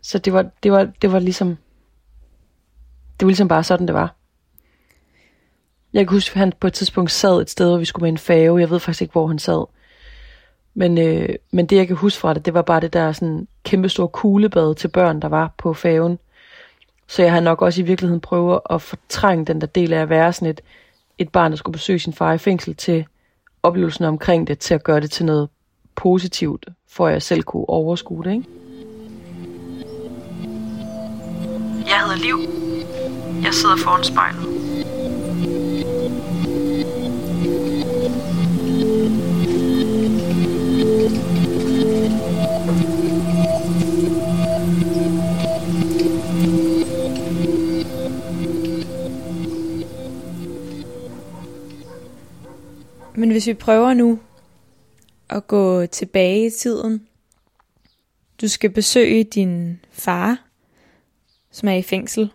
så 0.00 0.18
det 0.18 0.32
var, 0.32 0.50
det 0.62 0.72
var, 0.72 0.88
det 1.02 1.12
var 1.12 1.18
ligesom, 1.18 1.48
det 3.20 3.26
var 3.26 3.28
ligesom 3.28 3.48
bare 3.48 3.64
sådan, 3.64 3.86
det 3.86 3.94
var. 3.94 4.14
Jeg 5.92 6.06
kan 6.06 6.16
huske, 6.16 6.32
at 6.32 6.38
han 6.38 6.52
på 6.60 6.66
et 6.66 6.72
tidspunkt 6.72 7.10
sad 7.10 7.40
et 7.40 7.50
sted, 7.50 7.68
hvor 7.68 7.78
vi 7.78 7.84
skulle 7.84 8.02
med 8.02 8.12
en 8.12 8.18
fave. 8.18 8.60
Jeg 8.60 8.70
ved 8.70 8.80
faktisk 8.80 9.02
ikke, 9.02 9.12
hvor 9.12 9.26
han 9.26 9.38
sad. 9.38 9.66
Men, 10.74 10.98
øh, 10.98 11.28
men 11.50 11.66
det, 11.66 11.76
jeg 11.76 11.86
kan 11.86 11.96
huske 11.96 12.20
fra 12.20 12.34
det, 12.34 12.46
det 12.46 12.54
var 12.54 12.62
bare 12.62 12.80
det 12.80 12.92
der 12.92 13.12
sådan 13.12 13.48
kæmpe 13.64 13.88
store 13.88 14.08
kuglebad 14.08 14.74
til 14.74 14.88
børn, 14.88 15.20
der 15.20 15.28
var 15.28 15.54
på 15.58 15.74
faven. 15.74 16.18
Så 17.06 17.22
jeg 17.22 17.32
har 17.32 17.40
nok 17.40 17.62
også 17.62 17.80
i 17.80 17.84
virkeligheden 17.84 18.20
prøvet 18.20 18.60
at 18.70 18.82
fortrænge 18.82 19.44
den 19.44 19.60
der 19.60 19.66
del 19.66 19.92
af 19.92 20.00
at 20.00 20.08
være 20.08 20.32
sådan 20.32 20.50
et, 20.50 20.60
et 21.22 21.32
barn, 21.32 21.50
der 21.50 21.56
skulle 21.56 21.72
besøge 21.72 21.98
sin 21.98 22.12
far 22.12 22.32
i 22.32 22.38
fængsel 22.38 22.74
til 22.74 23.06
oplevelsen 23.62 24.04
omkring 24.04 24.46
det, 24.46 24.58
til 24.58 24.74
at 24.74 24.84
gøre 24.84 25.00
det 25.00 25.10
til 25.10 25.26
noget 25.26 25.48
positivt, 25.94 26.66
for 26.88 27.06
at 27.06 27.12
jeg 27.12 27.22
selv 27.22 27.42
kunne 27.42 27.68
overskue 27.68 28.24
det. 28.24 28.32
Ikke? 28.32 28.44
Jeg 31.86 32.00
hedder 32.00 32.16
Liv. 32.16 32.38
Jeg 33.42 33.54
sidder 33.54 33.76
foran 33.76 34.04
spejlet. 34.04 34.51
Men 53.14 53.30
hvis 53.30 53.46
vi 53.46 53.54
prøver 53.54 53.94
nu 53.94 54.18
at 55.32 55.46
gå 55.46 55.86
tilbage 55.86 56.46
i 56.46 56.50
tiden. 56.50 57.06
Du 58.40 58.48
skal 58.48 58.70
besøge 58.70 59.24
din 59.24 59.80
far, 59.90 60.44
som 61.50 61.68
er 61.68 61.72
i 61.72 61.82
fængsel. 61.82 62.32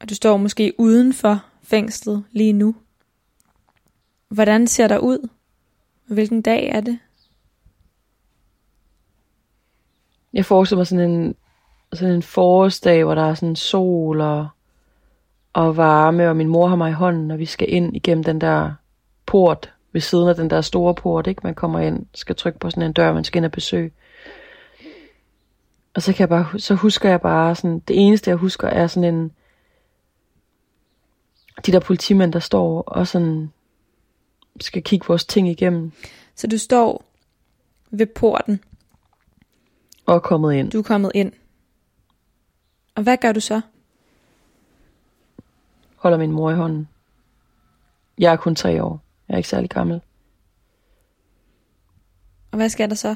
Og 0.00 0.08
du 0.08 0.14
står 0.14 0.36
måske 0.36 0.74
uden 0.78 1.12
for 1.12 1.44
fængslet 1.62 2.24
lige 2.30 2.52
nu. 2.52 2.74
Hvordan 4.28 4.66
ser 4.66 4.88
der 4.88 4.98
ud? 4.98 5.28
Hvilken 6.06 6.42
dag 6.42 6.68
er 6.68 6.80
det? 6.80 6.98
Jeg 10.32 10.44
forestiller 10.44 10.78
mig 10.78 10.86
sådan 10.86 11.10
en, 11.10 11.34
sådan 11.92 12.14
en 12.14 12.22
forårsdag, 12.22 13.04
hvor 13.04 13.14
der 13.14 13.22
er 13.22 13.34
sådan 13.34 13.56
sol 13.56 14.20
og, 14.20 14.48
og 15.52 15.76
varme, 15.76 16.28
og 16.28 16.36
min 16.36 16.48
mor 16.48 16.66
har 16.66 16.76
mig 16.76 16.90
i 16.90 16.94
hånden, 16.94 17.30
og 17.30 17.38
vi 17.38 17.46
skal 17.46 17.72
ind 17.72 17.96
igennem 17.96 18.24
den 18.24 18.40
der 18.40 18.72
port 19.26 19.72
ved 19.92 20.00
siden 20.00 20.28
af 20.28 20.34
den 20.34 20.50
der 20.50 20.60
store 20.60 20.94
port, 20.94 21.26
ikke? 21.26 21.40
Man 21.44 21.54
kommer 21.54 21.80
ind, 21.80 22.06
skal 22.14 22.36
trykke 22.36 22.58
på 22.58 22.70
sådan 22.70 22.82
en 22.82 22.92
dør, 22.92 23.12
man 23.12 23.24
skal 23.24 23.38
ind 23.38 23.44
og 23.44 23.52
besøge. 23.52 23.92
Og 25.94 26.02
så, 26.02 26.12
kan 26.12 26.20
jeg 26.20 26.28
bare, 26.28 26.58
så 26.58 26.74
husker 26.74 27.08
jeg 27.08 27.20
bare 27.20 27.54
sådan, 27.54 27.78
det 27.78 28.06
eneste 28.06 28.30
jeg 28.30 28.36
husker 28.36 28.68
er 28.68 28.86
sådan 28.86 29.14
en, 29.14 29.32
de 31.66 31.72
der 31.72 31.80
politimænd, 31.80 32.32
der 32.32 32.38
står 32.38 32.82
og 32.82 33.06
sådan 33.06 33.52
skal 34.60 34.82
kigge 34.82 35.06
vores 35.06 35.24
ting 35.24 35.48
igennem. 35.48 35.92
Så 36.34 36.46
du 36.46 36.58
står 36.58 37.04
ved 37.90 38.06
porten. 38.06 38.60
Og 40.06 40.14
er 40.14 40.18
kommet 40.18 40.54
ind. 40.54 40.70
Du 40.70 40.78
er 40.78 40.82
kommet 40.82 41.12
ind. 41.14 41.32
Og 42.94 43.02
hvad 43.02 43.16
gør 43.16 43.32
du 43.32 43.40
så? 43.40 43.60
Holder 46.00 46.18
min 46.18 46.32
mor 46.32 46.50
i 46.50 46.54
hånden. 46.54 46.88
Jeg 48.18 48.32
er 48.32 48.36
kun 48.36 48.54
tre 48.54 48.82
år. 48.82 49.02
Jeg 49.28 49.34
er 49.34 49.36
ikke 49.38 49.48
særlig 49.48 49.70
gammel. 49.70 50.00
Og 52.50 52.56
hvad 52.56 52.68
skal 52.68 52.88
der 52.88 52.94
så? 52.94 53.14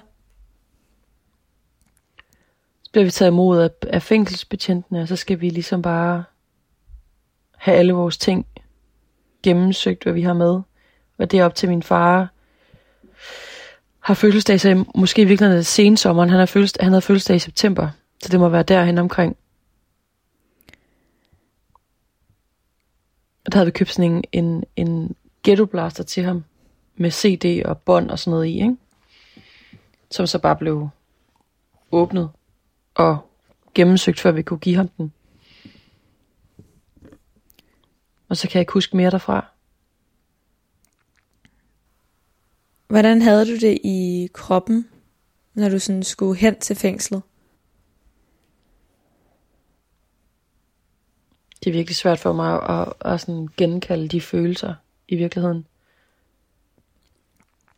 Så 2.83 2.91
bliver 2.93 3.05
vi 3.05 3.11
taget 3.11 3.31
imod 3.31 3.61
af, 3.61 3.71
af 3.83 4.03
fængselsbetjentene, 4.03 5.03
og 5.03 5.09
så 5.09 5.17
skal 5.17 5.41
vi 5.41 5.51
ligesom 5.51 5.83
bare 5.83 6.25
have 7.57 7.77
alle 7.77 7.93
vores 7.93 8.19
ting 8.19 8.47
gennemsøgt, 9.43 10.03
hvad 10.03 10.13
vi 10.13 10.23
har 10.23 10.33
med. 10.33 10.61
Og 11.19 11.31
det 11.31 11.41
er 11.41 11.45
op 11.45 11.55
til 11.55 11.69
min 11.69 11.83
far 11.83 12.33
har 14.01 14.15
fødselsdag, 14.15 14.61
så 14.61 14.85
måske 14.95 15.23
i 15.23 15.25
virkeligheden 15.25 15.57
er 15.57 15.59
det 15.59 15.67
sensommeren. 15.67 16.31
Han 16.31 16.39
har, 16.39 16.47
fødselsdag, 16.47 16.85
han 16.85 16.93
havde 16.93 17.03
fødselsdag 17.03 17.37
i 17.37 17.39
september, 17.39 17.89
så 18.23 18.29
det 18.29 18.41
må 18.41 18.49
være 18.49 18.63
derhen 18.63 18.99
omkring. 18.99 19.37
Og 23.47 23.53
der 23.53 23.59
havde 23.59 23.67
vi 23.67 23.71
købt 23.71 23.91
sådan 23.91 24.11
en, 24.13 24.25
en, 24.33 24.65
en 24.77 25.17
ghetto 25.43 25.67
blaster 25.67 26.05
til 26.05 26.23
ham, 26.25 26.45
med 26.97 27.11
CD 27.11 27.63
og 27.65 27.79
bånd 27.79 28.11
og 28.11 28.19
sådan 28.19 28.31
noget 28.31 28.47
i, 28.47 28.55
ikke? 28.55 28.77
Som 30.11 30.27
så 30.27 30.39
bare 30.39 30.57
blev 30.57 30.89
åbnet 31.93 32.31
og 32.95 33.19
gennemsøgt, 33.75 34.21
før 34.21 34.31
vi 34.31 34.43
kunne 34.43 34.59
give 34.59 34.77
ham 34.77 34.89
den. 34.89 35.13
Og 38.29 38.37
så 38.37 38.49
kan 38.49 38.55
jeg 38.55 38.61
ikke 38.61 38.73
huske 38.73 38.97
mere 38.97 39.11
derfra. 39.11 39.47
Hvordan 42.89 43.23
havde 43.23 43.47
du 43.47 43.55
det 43.67 43.79
i 43.85 44.29
kroppen, 44.33 44.89
når 45.55 45.69
du 45.69 45.79
sådan 45.79 46.03
skulle 46.03 46.37
hen 46.41 46.61
til 46.61 46.77
fængslet? 46.77 47.23
Det 51.65 51.71
er 51.71 51.75
virkelig 51.75 51.97
svært 51.97 52.19
for 52.19 52.33
mig 52.33 52.63
at, 52.63 52.81
at, 52.81 53.13
at 53.13 53.21
sådan 53.21 53.49
genkalde 53.57 54.09
de 54.09 54.21
følelser 54.21 54.75
i 55.09 55.17
virkeligheden. 55.17 55.67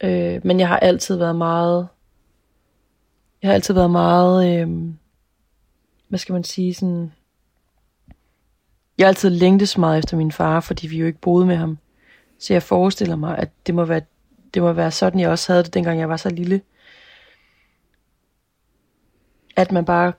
Øh, 0.00 0.40
men 0.45 0.61
jeg 0.61 0.69
har 0.69 0.78
altid 0.78 1.16
været 1.16 1.37
meget, 1.37 1.88
jeg 3.43 3.49
har 3.49 3.55
altid 3.55 3.75
været 3.75 3.90
meget, 3.90 4.61
øh, 4.61 4.69
hvad 6.09 6.19
skal 6.19 6.33
man 6.33 6.45
sige, 6.45 6.75
sådan, 6.75 7.12
jeg 8.99 9.05
har 9.05 9.09
altid 9.09 9.31
længtes 9.31 9.78
meget 9.78 9.99
efter 9.99 10.16
min 10.16 10.33
far, 10.33 10.61
fordi 10.61 10.87
vi 10.87 10.99
jo 10.99 11.07
ikke 11.07 11.21
boede 11.21 11.47
med 11.47 11.57
ham. 11.57 11.78
Så 12.38 12.52
jeg 12.52 12.62
forestiller 12.62 13.16
mig, 13.16 13.38
at 13.38 13.50
det 13.66 13.75
må 13.75 13.85
være 13.85 14.00
det 14.55 14.62
må 14.62 14.73
være 14.73 14.90
sådan, 14.90 15.21
jeg 15.21 15.31
også 15.31 15.52
havde 15.52 15.64
det, 15.64 15.75
dengang 15.75 16.00
jeg 16.00 16.09
var 16.09 16.16
så 16.16 16.31
lille. 16.31 16.61
At 19.57 19.73
man 19.73 19.85
bare, 19.85 20.12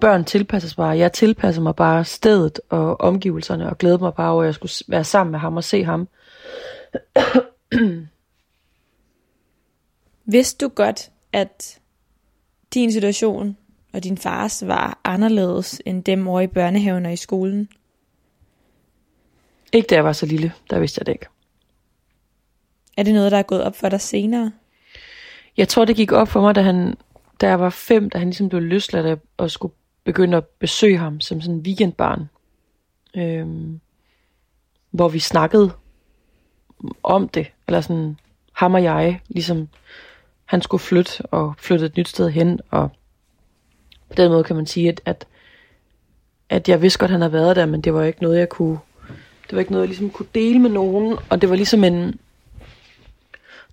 børn 0.00 0.24
tilpasser 0.24 0.76
bare. 0.76 0.98
Jeg 0.98 1.12
tilpasser 1.12 1.62
mig 1.62 1.76
bare 1.76 2.04
stedet 2.04 2.60
og 2.68 3.00
omgivelserne, 3.00 3.70
og 3.70 3.78
glæder 3.78 3.98
mig 3.98 4.14
bare 4.14 4.32
over, 4.32 4.42
at 4.42 4.46
jeg 4.46 4.54
skulle 4.54 4.72
være 4.88 5.04
sammen 5.04 5.30
med 5.30 5.40
ham 5.40 5.56
og 5.56 5.64
se 5.64 5.84
ham. 5.84 6.08
Vidste 10.24 10.66
du 10.66 10.68
godt, 10.68 11.10
at 11.32 11.80
din 12.74 12.92
situation 12.92 13.56
og 13.92 14.04
din 14.04 14.18
fars 14.18 14.66
var 14.66 15.00
anderledes 15.04 15.82
end 15.86 16.04
dem 16.04 16.28
over 16.28 16.40
i 16.40 16.46
børnehaven 16.46 17.06
og 17.06 17.12
i 17.12 17.16
skolen? 17.16 17.68
Ikke 19.72 19.86
da 19.86 19.94
jeg 19.94 20.04
var 20.04 20.12
så 20.12 20.26
lille, 20.26 20.52
der 20.70 20.78
vidste 20.78 20.98
jeg 20.98 21.06
det 21.06 21.12
ikke. 21.12 21.26
Er 22.96 23.02
det 23.02 23.14
noget, 23.14 23.32
der 23.32 23.38
er 23.38 23.42
gået 23.42 23.62
op 23.62 23.76
for 23.76 23.88
dig 23.88 24.00
senere? 24.00 24.52
Jeg 25.56 25.68
tror, 25.68 25.84
det 25.84 25.96
gik 25.96 26.12
op 26.12 26.28
for 26.28 26.40
mig, 26.40 26.54
da, 26.54 26.62
han, 26.62 26.96
da 27.40 27.48
jeg 27.48 27.60
var 27.60 27.70
fem, 27.70 28.10
da 28.10 28.18
han 28.18 28.28
ligesom 28.28 28.48
blev 28.48 28.62
løsladt 28.62 29.20
og 29.36 29.50
skulle 29.50 29.74
begyndte 30.04 30.36
at 30.36 30.46
besøge 30.46 30.98
ham 30.98 31.20
som 31.20 31.40
sådan 31.40 31.54
en 31.54 31.60
weekendbarn. 31.60 32.28
Øhm, 33.16 33.80
hvor 34.90 35.08
vi 35.08 35.18
snakkede 35.18 35.72
om 37.02 37.28
det, 37.28 37.52
eller 37.66 37.80
sådan 37.80 38.18
ham 38.52 38.74
og 38.74 38.82
jeg, 38.82 39.20
ligesom 39.28 39.68
han 40.44 40.62
skulle 40.62 40.80
flytte 40.80 41.26
og 41.26 41.54
flytte 41.58 41.86
et 41.86 41.96
nyt 41.96 42.08
sted 42.08 42.30
hen, 42.30 42.60
og 42.70 42.90
på 44.08 44.14
den 44.16 44.30
måde 44.30 44.44
kan 44.44 44.56
man 44.56 44.66
sige, 44.66 44.88
at, 44.88 45.00
at, 45.04 45.26
at 46.48 46.68
jeg 46.68 46.82
vidste 46.82 46.98
godt, 46.98 47.08
at 47.08 47.12
han 47.12 47.20
havde 47.20 47.32
været 47.32 47.56
der, 47.56 47.66
men 47.66 47.80
det 47.80 47.94
var 47.94 48.02
ikke 48.02 48.22
noget, 48.22 48.38
jeg 48.38 48.48
kunne, 48.48 48.78
det 49.42 49.52
var 49.52 49.58
ikke 49.58 49.72
noget, 49.72 49.82
jeg 49.82 49.88
ligesom 49.88 50.10
kunne 50.10 50.28
dele 50.34 50.58
med 50.58 50.70
nogen, 50.70 51.18
og 51.30 51.40
det 51.40 51.50
var 51.50 51.56
ligesom 51.56 51.84
en, 51.84 52.02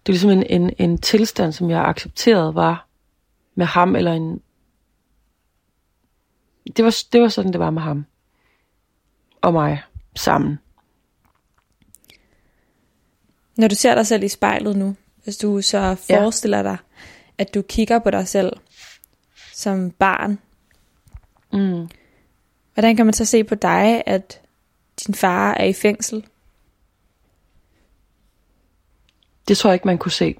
det 0.06 0.08
var 0.08 0.14
ligesom 0.14 0.30
en, 0.30 0.44
en, 0.44 0.74
en 0.78 0.98
tilstand, 0.98 1.52
som 1.52 1.70
jeg 1.70 1.86
accepterede 1.86 2.56
var 2.56 2.88
med 3.56 3.66
ham, 3.66 3.96
eller 3.96 4.14
en, 4.14 4.42
det 6.70 6.86
var, 6.86 6.96
det 7.12 7.22
var 7.22 7.28
sådan, 7.28 7.52
det 7.52 7.60
var 7.60 7.70
med 7.70 7.82
ham 7.82 8.06
og 9.42 9.54
mig 9.54 9.84
sammen. 10.16 10.60
Når 13.58 13.68
du 13.68 13.76
ser 13.76 13.96
dig 13.96 14.08
selv 14.08 14.24
i 14.24 14.28
spejlet 14.28 14.76
nu, 14.76 14.96
hvis 15.24 15.38
du 15.38 15.62
så 15.62 15.96
forestiller 15.96 16.58
ja. 16.58 16.64
dig, 16.64 16.78
at 17.38 17.54
du 17.54 17.62
kigger 17.62 18.00
på 18.00 18.12
dig 18.12 18.28
selv 18.28 18.54
som 19.54 19.92
barn, 19.92 20.40
Mm. 21.54 21.90
hvordan 22.74 22.96
kan 22.96 23.06
man 23.06 23.14
så 23.14 23.26
se 23.26 23.44
på 23.44 23.56
dig, 23.56 24.04
at 24.06 24.42
din 25.06 25.16
far 25.16 25.54
er 25.54 25.64
i 25.64 25.74
fængsel? 25.74 26.26
Det 29.48 29.58
tror 29.58 29.70
jeg 29.70 29.74
ikke, 29.76 29.88
man 29.88 29.98
kunne 29.98 30.12
se. 30.12 30.36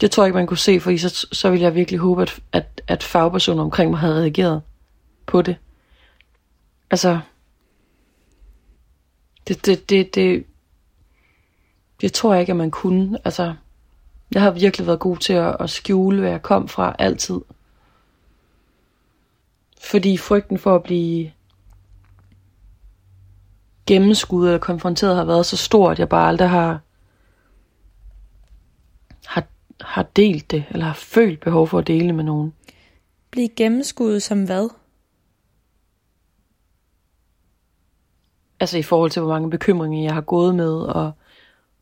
Det 0.00 0.10
tror 0.10 0.22
jeg 0.22 0.28
ikke, 0.28 0.36
man 0.36 0.46
kunne 0.46 0.58
se, 0.58 0.80
for 0.80 0.98
så, 0.98 1.26
så 1.32 1.50
ville 1.50 1.64
jeg 1.64 1.74
virkelig 1.74 2.00
håbe, 2.00 2.22
at, 2.22 2.40
at, 2.52 2.82
at 2.86 3.02
fagpersoner 3.02 3.62
omkring 3.62 3.90
mig 3.90 4.00
havde 4.00 4.20
reageret 4.20 4.62
på 5.26 5.42
det. 5.42 5.56
Altså, 6.90 7.20
det, 9.48 9.66
det, 9.66 9.90
det, 9.90 10.14
det, 10.14 10.44
det 12.00 12.12
tror 12.12 12.32
jeg 12.32 12.40
ikke, 12.40 12.50
at 12.50 12.56
man 12.56 12.70
kunne. 12.70 13.18
Altså, 13.24 13.54
jeg 14.34 14.42
har 14.42 14.50
virkelig 14.50 14.86
været 14.86 15.00
god 15.00 15.16
til 15.16 15.32
at, 15.32 15.56
at 15.60 15.70
skjule, 15.70 16.20
hvad 16.20 16.30
jeg 16.30 16.42
kom 16.42 16.68
fra 16.68 16.96
altid. 16.98 17.40
Fordi 19.80 20.16
frygten 20.16 20.58
for 20.58 20.74
at 20.74 20.82
blive 20.82 21.32
gennemskuddet 23.86 24.50
eller 24.50 24.58
konfronteret 24.58 25.16
har 25.16 25.24
været 25.24 25.46
så 25.46 25.56
stor, 25.56 25.90
at 25.90 25.98
jeg 25.98 26.08
bare 26.08 26.28
aldrig 26.28 26.50
har, 26.50 26.80
har, 29.80 30.02
delt 30.02 30.50
det, 30.50 30.64
eller 30.70 30.86
har 30.86 30.94
følt 30.94 31.40
behov 31.40 31.66
for 31.66 31.78
at 31.78 31.86
dele 31.86 32.12
med 32.12 32.24
nogen. 32.24 32.54
Blive 33.30 33.48
gennemskuddet 33.48 34.22
som 34.22 34.44
hvad? 34.44 34.68
Altså 38.60 38.78
i 38.78 38.82
forhold 38.82 39.10
til, 39.10 39.22
hvor 39.22 39.32
mange 39.32 39.50
bekymringer 39.50 40.02
jeg 40.02 40.14
har 40.14 40.20
gået 40.20 40.54
med, 40.54 40.72
og 40.72 41.12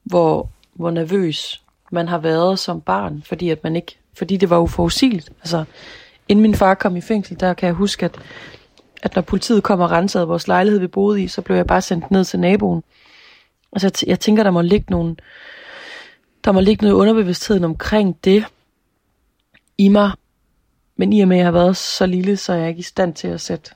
hvor, 0.03 0.51
hvor 0.73 0.91
nervøs 0.91 1.63
man 1.93 2.09
har 2.09 2.19
været 2.19 2.59
som 2.59 2.81
barn, 2.81 3.23
fordi 3.23 3.51
at 3.51 3.65
man 3.65 3.77
ikke, 3.77 3.99
fordi 4.15 4.37
det 4.37 4.51
var 4.51 4.59
uforudsigeligt. 4.59 5.33
Altså, 5.41 5.65
inden 6.29 6.43
min 6.43 6.55
far 6.55 6.75
kom 6.75 6.97
i 6.97 7.01
fængsel, 7.01 7.41
der 7.41 7.55
kan 7.55 7.67
jeg 7.67 7.75
huske, 7.75 8.05
at, 8.05 8.19
at 9.03 9.15
når 9.15 9.23
politiet 9.23 9.63
kom 9.63 9.81
og 9.81 9.91
rensede 9.91 10.27
vores 10.27 10.49
lejlighed, 10.49 10.81
vi 10.81 10.87
boede 10.87 11.23
i, 11.23 11.29
så 11.29 11.43
blev 11.43 11.57
jeg 11.57 11.67
bare 11.67 11.83
sendt 11.83 12.11
ned 12.11 12.25
til 12.25 12.41
naboen. 12.41 12.83
Altså, 13.73 13.87
jeg, 13.87 13.93
t- 13.99 14.11
jeg 14.11 14.21
tænker, 14.21 14.43
der 14.43 14.51
må 14.51 14.61
ligge 14.61 14.87
nogle, 14.91 15.17
der 16.45 16.53
må 16.53 16.61
ligge 16.61 16.87
noget 16.87 17.01
underbevidstheden 17.01 17.65
omkring 17.65 18.25
det 18.25 18.45
i 19.79 19.89
mig. 19.89 20.13
Men 20.97 21.13
i 21.13 21.21
og 21.21 21.29
med, 21.29 21.37
at 21.37 21.39
jeg 21.39 21.47
har 21.47 21.53
været 21.53 21.77
så 21.77 22.07
lille, 22.07 22.37
så 22.37 22.53
er 22.53 22.57
jeg 22.57 22.69
ikke 22.69 22.79
i 22.79 22.83
stand 22.83 23.15
til 23.15 23.29
at 23.29 23.41
sætte, 23.41 23.71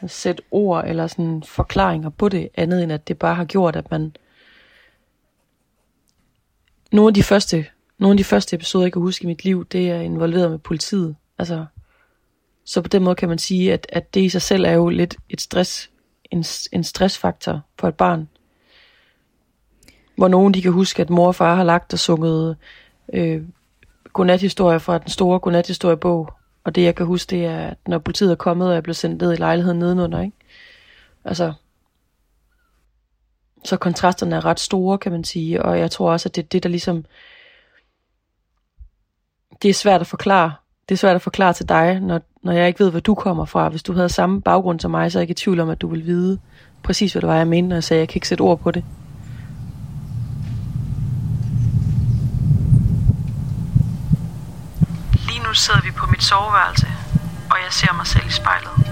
at 0.00 0.10
sætte 0.10 0.42
ord 0.50 0.84
eller 0.86 1.06
sådan 1.06 1.42
forklaringer 1.42 2.10
på 2.10 2.28
det, 2.28 2.48
andet 2.54 2.82
end 2.82 2.92
at 2.92 3.08
det 3.08 3.18
bare 3.18 3.34
har 3.34 3.44
gjort, 3.44 3.76
at 3.76 3.90
man 3.90 4.12
nogle 6.92 7.08
af 7.08 7.14
de 7.14 7.22
første, 7.22 7.66
nogle 7.98 8.12
af 8.12 8.16
de 8.16 8.24
første 8.24 8.56
episoder, 8.56 8.84
jeg 8.84 8.92
kan 8.92 9.02
huske 9.02 9.24
i 9.24 9.26
mit 9.26 9.44
liv, 9.44 9.66
det 9.66 9.90
er 9.90 10.00
involveret 10.00 10.50
med 10.50 10.58
politiet. 10.58 11.16
Altså, 11.38 11.66
så 12.64 12.82
på 12.82 12.88
den 12.88 13.02
måde 13.02 13.16
kan 13.16 13.28
man 13.28 13.38
sige, 13.38 13.72
at, 13.72 13.86
at 13.88 14.14
det 14.14 14.20
i 14.20 14.28
sig 14.28 14.42
selv 14.42 14.64
er 14.64 14.72
jo 14.72 14.88
lidt 14.88 15.16
et 15.28 15.40
stress, 15.40 15.90
en, 16.30 16.44
en 16.72 16.84
stressfaktor 16.84 17.60
for 17.78 17.88
et 17.88 17.94
barn. 17.94 18.28
Hvor 20.16 20.28
nogen 20.28 20.54
de 20.54 20.62
kan 20.62 20.72
huske, 20.72 21.02
at 21.02 21.10
mor 21.10 21.26
og 21.26 21.34
far 21.34 21.54
har 21.54 21.64
lagt 21.64 21.92
og 21.92 21.98
sunget 21.98 22.56
øh, 23.12 23.42
godnathistorier 24.12 24.78
fra 24.78 24.98
den 24.98 25.08
store 25.08 25.38
godnathistoriebog. 25.38 26.32
Og 26.64 26.74
det 26.74 26.82
jeg 26.82 26.94
kan 26.94 27.06
huske, 27.06 27.30
det 27.30 27.44
er, 27.44 27.58
at 27.58 27.78
når 27.86 27.98
politiet 27.98 28.30
er 28.30 28.34
kommet, 28.34 28.68
og 28.68 28.74
jeg 28.74 28.82
blev 28.82 28.94
sendt 28.94 29.22
ned 29.22 29.32
i 29.32 29.36
lejligheden 29.36 29.78
nedenunder, 29.78 30.20
ikke? 30.20 30.36
Altså, 31.24 31.52
så 33.64 33.76
kontrasterne 33.76 34.36
er 34.36 34.44
ret 34.44 34.60
store, 34.60 34.98
kan 34.98 35.12
man 35.12 35.24
sige. 35.24 35.62
Og 35.62 35.78
jeg 35.78 35.90
tror 35.90 36.12
også, 36.12 36.28
at 36.28 36.36
det 36.36 36.42
er 36.42 36.46
det, 36.46 36.62
der 36.62 36.68
ligesom... 36.68 37.04
Det 39.62 39.68
er 39.68 39.74
svært 39.74 40.00
at 40.00 40.06
forklare. 40.06 40.52
Det 40.88 40.94
er 40.94 40.98
svært 40.98 41.16
at 41.16 41.22
forklare 41.22 41.52
til 41.52 41.68
dig, 41.68 42.00
når, 42.00 42.20
når 42.42 42.52
jeg 42.52 42.68
ikke 42.68 42.80
ved, 42.80 42.90
hvor 42.90 43.00
du 43.00 43.14
kommer 43.14 43.44
fra. 43.44 43.68
Hvis 43.68 43.82
du 43.82 43.92
havde 43.92 44.08
samme 44.08 44.42
baggrund 44.42 44.80
som 44.80 44.90
mig, 44.90 45.12
så 45.12 45.18
er 45.18 45.20
jeg 45.20 45.24
ikke 45.24 45.40
i 45.40 45.42
tvivl 45.44 45.60
om, 45.60 45.70
at 45.70 45.80
du 45.80 45.88
vil 45.88 46.06
vide 46.06 46.38
præcis, 46.82 47.12
hvad 47.12 47.20
det 47.22 47.28
var, 47.28 47.36
jeg 47.36 47.48
mente, 47.48 47.68
når 47.68 47.76
jeg 47.76 47.84
sagde, 47.84 47.98
at 47.98 48.00
jeg 48.00 48.08
kan 48.08 48.16
ikke 48.16 48.28
sætte 48.28 48.42
ord 48.42 48.58
på 48.58 48.70
det. 48.70 48.84
Lige 55.28 55.42
nu 55.42 55.45
sidder 55.56 55.82
vi 55.82 55.90
på 55.90 56.06
mit 56.06 56.22
soveværelse, 56.22 56.86
og 57.50 57.56
jeg 57.64 57.72
ser 57.72 57.92
mig 57.96 58.06
selv 58.06 58.26
i 58.26 58.30
spejlet. 58.30 58.86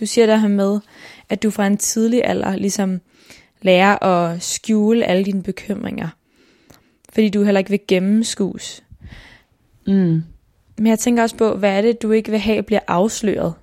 Du 0.00 0.06
siger 0.06 0.26
der 0.26 0.36
her 0.36 0.48
med, 0.48 0.80
at 1.28 1.42
du 1.42 1.50
fra 1.50 1.66
en 1.66 1.76
tidlig 1.76 2.24
alder 2.24 2.56
ligesom 2.56 3.00
lærer 3.62 4.02
at 4.02 4.42
skjule 4.42 5.04
alle 5.04 5.24
dine 5.24 5.42
bekymringer. 5.42 6.08
Fordi 7.12 7.28
du 7.28 7.42
heller 7.42 7.58
ikke 7.58 7.70
vil 7.70 7.80
gennemskues. 7.88 8.82
Mm. 9.86 10.22
Men 10.78 10.86
jeg 10.86 10.98
tænker 10.98 11.22
også 11.22 11.36
på, 11.36 11.54
hvad 11.54 11.78
er 11.78 11.82
det, 11.82 12.02
du 12.02 12.10
ikke 12.10 12.30
vil 12.30 12.40
have 12.40 12.62
bliver 12.62 12.80
afsløret? 12.88 13.54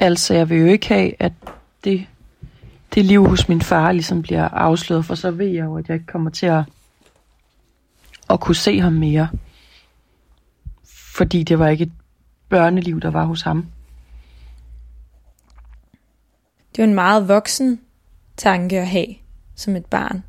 Altså, 0.00 0.34
jeg 0.34 0.50
vil 0.50 0.58
jo 0.58 0.66
ikke 0.66 0.88
have, 0.88 1.22
at 1.22 1.32
det, 1.84 2.06
det 2.94 3.04
liv 3.04 3.26
hos 3.26 3.48
min 3.48 3.60
far 3.60 3.92
ligesom 3.92 4.22
bliver 4.22 4.48
afsløret, 4.48 5.04
for 5.04 5.14
så 5.14 5.30
ved 5.30 5.46
jeg 5.46 5.64
jo, 5.64 5.78
at 5.78 5.88
jeg 5.88 5.94
ikke 5.94 6.06
kommer 6.06 6.30
til 6.30 6.46
at, 6.46 6.64
at 8.30 8.40
kunne 8.40 8.56
se 8.56 8.80
ham 8.80 8.92
mere. 8.92 9.28
Fordi 11.16 11.42
det 11.42 11.58
var 11.58 11.68
ikke 11.68 11.84
et 11.84 11.92
børneliv, 12.48 13.00
der 13.00 13.10
var 13.10 13.24
hos 13.24 13.42
ham. 13.42 13.66
Det 16.76 16.82
er 16.82 16.86
en 16.86 16.94
meget 16.94 17.28
voksen 17.28 17.80
tanke 18.36 18.78
at 18.78 18.88
have 18.88 19.14
som 19.54 19.76
et 19.76 19.86
barn. 19.86 20.24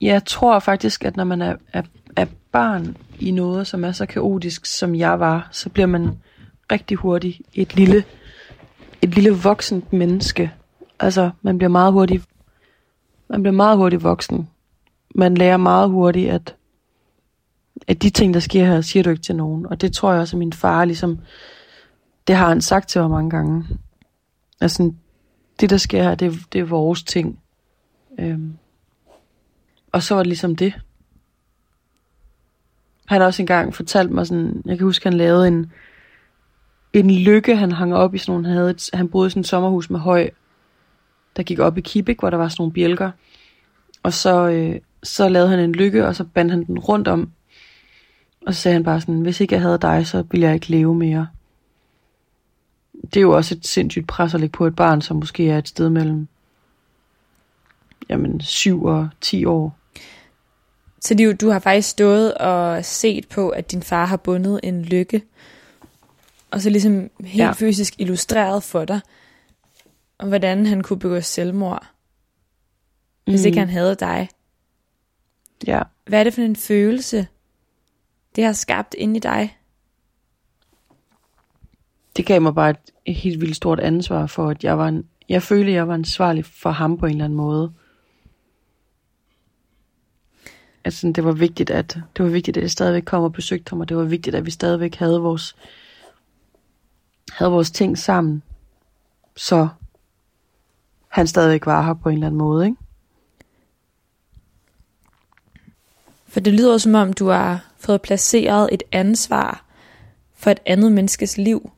Jeg 0.00 0.24
tror 0.24 0.58
faktisk, 0.58 1.04
at 1.04 1.16
når 1.16 1.24
man 1.24 1.42
er, 1.42 1.56
er, 1.72 1.82
er 2.16 2.26
barn 2.52 2.96
i 3.18 3.30
noget, 3.30 3.66
som 3.66 3.84
er 3.84 3.92
så 3.92 4.06
kaotisk, 4.06 4.66
som 4.66 4.94
jeg 4.94 5.20
var, 5.20 5.48
så 5.52 5.68
bliver 5.68 5.86
man 5.86 6.18
rigtig 6.72 6.96
hurtigt 6.96 7.40
et 7.54 7.76
lille, 7.76 8.04
et 9.02 9.14
lille 9.14 9.30
voksent 9.30 9.92
menneske. 9.92 10.52
Altså, 11.00 11.30
man 11.42 11.58
bliver 11.58 11.70
meget 11.70 11.92
hurtigt, 11.92 12.24
man 13.28 13.42
bliver 13.42 13.54
meget 13.54 13.76
hurtigt 13.76 14.02
voksen. 14.02 14.48
Man 15.14 15.34
lærer 15.34 15.56
meget 15.56 15.90
hurtigt, 15.90 16.30
at, 16.30 16.54
at 17.86 18.02
de 18.02 18.10
ting, 18.10 18.34
der 18.34 18.40
sker 18.40 18.64
her, 18.64 18.80
siger 18.80 19.02
du 19.02 19.10
ikke 19.10 19.22
til 19.22 19.36
nogen. 19.36 19.66
Og 19.66 19.80
det 19.80 19.92
tror 19.92 20.12
jeg 20.12 20.20
også, 20.20 20.36
at 20.36 20.38
min 20.38 20.52
far 20.52 20.84
ligesom, 20.84 21.18
det 22.26 22.36
har 22.36 22.48
han 22.48 22.60
sagt 22.60 22.88
til 22.88 23.00
mig 23.00 23.10
mange 23.10 23.30
gange. 23.30 23.64
Altså, 24.60 24.92
det 25.60 25.70
der 25.70 25.76
sker 25.76 26.02
her, 26.02 26.14
det, 26.14 26.38
det 26.52 26.58
er 26.58 26.64
vores 26.64 27.02
ting. 27.02 27.38
Øhm. 28.18 28.58
Og 29.92 30.02
så 30.02 30.14
var 30.14 30.22
det 30.22 30.26
ligesom 30.26 30.56
det. 30.56 30.74
han 33.06 33.20
har 33.20 33.26
også 33.26 33.42
engang 33.42 33.74
fortalt 33.74 34.10
mig 34.10 34.26
sådan, 34.26 34.62
jeg 34.66 34.78
kan 34.78 34.84
huske, 34.84 35.06
han 35.08 35.18
lavede 35.18 35.48
en, 35.48 35.72
en 36.92 37.10
lykke, 37.10 37.56
han 37.56 37.72
hang 37.72 37.94
op 37.94 38.14
i 38.14 38.18
sådan 38.18 38.32
nogle, 38.32 38.46
han, 38.46 38.56
havde 38.56 38.70
et, 38.70 38.90
han 38.94 39.08
boede 39.08 39.26
i 39.26 39.30
sådan 39.30 39.40
et 39.40 39.46
sommerhus 39.46 39.90
med 39.90 40.00
høj, 40.00 40.30
der 41.36 41.42
gik 41.42 41.58
op 41.58 41.78
i 41.78 41.80
Kibik, 41.80 42.20
hvor 42.20 42.30
der 42.30 42.36
var 42.36 42.48
sådan 42.48 42.62
nogle 42.62 42.72
bjælker. 42.72 43.10
Og 44.02 44.12
så, 44.12 44.48
øh, 44.48 44.80
så 45.02 45.28
lavede 45.28 45.50
han 45.50 45.58
en 45.58 45.72
lykke, 45.72 46.06
og 46.06 46.16
så 46.16 46.24
bandt 46.24 46.50
han 46.50 46.64
den 46.64 46.78
rundt 46.78 47.08
om. 47.08 47.30
Og 48.46 48.54
så 48.54 48.60
sagde 48.60 48.72
han 48.72 48.84
bare 48.84 49.00
sådan, 49.00 49.20
hvis 49.20 49.40
ikke 49.40 49.54
jeg 49.54 49.62
havde 49.62 49.78
dig, 49.78 50.06
så 50.06 50.24
ville 50.30 50.46
jeg 50.46 50.54
ikke 50.54 50.70
leve 50.70 50.94
mere. 50.94 51.28
Det 53.02 53.16
er 53.16 53.20
jo 53.20 53.36
også 53.36 53.54
et 53.54 53.66
sindssygt 53.66 54.06
pres 54.06 54.34
at 54.34 54.40
lægge 54.40 54.52
på 54.52 54.66
et 54.66 54.76
barn, 54.76 55.00
som 55.00 55.16
måske 55.16 55.50
er 55.50 55.58
et 55.58 55.68
sted 55.68 55.90
mellem 55.90 56.28
jamen, 58.08 58.40
7 58.40 58.84
og 58.84 59.08
10 59.20 59.44
år. 59.44 59.78
Så 61.00 61.14
du, 61.14 61.32
du 61.32 61.50
har 61.50 61.58
faktisk 61.58 61.88
stået 61.88 62.34
og 62.34 62.84
set 62.84 63.28
på, 63.28 63.48
at 63.48 63.72
din 63.72 63.82
far 63.82 64.04
har 64.04 64.16
bundet 64.16 64.60
en 64.62 64.82
lykke, 64.82 65.22
og 66.50 66.60
så 66.60 66.70
ligesom 66.70 67.10
helt 67.20 67.44
ja. 67.44 67.52
fysisk 67.52 67.94
illustreret 67.98 68.62
for 68.62 68.84
dig, 68.84 69.00
og 70.18 70.28
hvordan 70.28 70.66
han 70.66 70.82
kunne 70.82 70.98
begå 70.98 71.20
selvmord, 71.20 71.90
hvis 73.24 73.42
mm. 73.42 73.46
ikke 73.46 73.58
han 73.58 73.68
havde 73.68 73.94
dig. 73.94 74.28
Ja. 75.66 75.82
Hvad 76.06 76.20
er 76.20 76.24
det 76.24 76.34
for 76.34 76.42
en 76.42 76.56
følelse, 76.56 77.26
det 78.36 78.44
har 78.44 78.52
skabt 78.52 78.94
inde 78.94 79.16
i 79.16 79.20
dig? 79.20 79.58
Det 82.16 82.26
gav 82.26 82.42
mig 82.42 82.54
bare 82.54 82.70
et, 82.70 82.78
et 83.04 83.14
helt 83.14 83.40
vildt 83.40 83.56
stort 83.56 83.80
ansvar 83.80 84.26
for, 84.26 84.48
at 84.48 84.64
jeg 84.64 84.78
var 84.78 84.88
en, 84.88 85.08
jeg 85.28 85.42
følte, 85.42 85.72
jeg 85.72 85.88
var 85.88 85.94
ansvarlig 85.94 86.44
for 86.44 86.70
ham 86.70 86.98
på 86.98 87.06
en 87.06 87.12
eller 87.12 87.24
anden 87.24 87.36
måde. 87.36 87.72
Altså, 90.84 91.12
det 91.14 91.24
var 91.24 91.32
vigtigt, 91.32 91.70
at 91.70 91.98
det 92.16 92.24
var 92.24 92.30
vigtigt, 92.30 92.56
at 92.56 92.62
jeg 92.62 92.70
stadigvæk 92.70 93.02
kom 93.02 93.22
og 93.22 93.32
besøgte 93.32 93.70
ham, 93.70 93.80
og 93.80 93.88
det 93.88 93.96
var 93.96 94.04
vigtigt, 94.04 94.36
at 94.36 94.46
vi 94.46 94.50
stadigvæk 94.50 94.94
havde 94.94 95.20
vores, 95.20 95.56
havde 97.38 97.50
vores 97.50 97.70
ting 97.70 97.98
sammen, 97.98 98.42
så 99.36 99.68
han 101.08 101.26
stadigvæk 101.26 101.66
var 101.66 101.82
her 101.82 101.94
på 101.94 102.08
en 102.08 102.14
eller 102.14 102.26
anden 102.26 102.38
måde, 102.38 102.66
ikke? 102.66 102.76
For 106.26 106.40
det 106.40 106.52
lyder 106.52 106.78
som 106.78 106.94
om, 106.94 107.12
du 107.12 107.26
har 107.26 107.64
fået 107.76 108.02
placeret 108.02 108.68
et 108.72 108.82
ansvar 108.92 109.64
for 110.34 110.50
et 110.50 110.60
andet 110.66 110.92
menneskes 110.92 111.38
liv. 111.38 111.70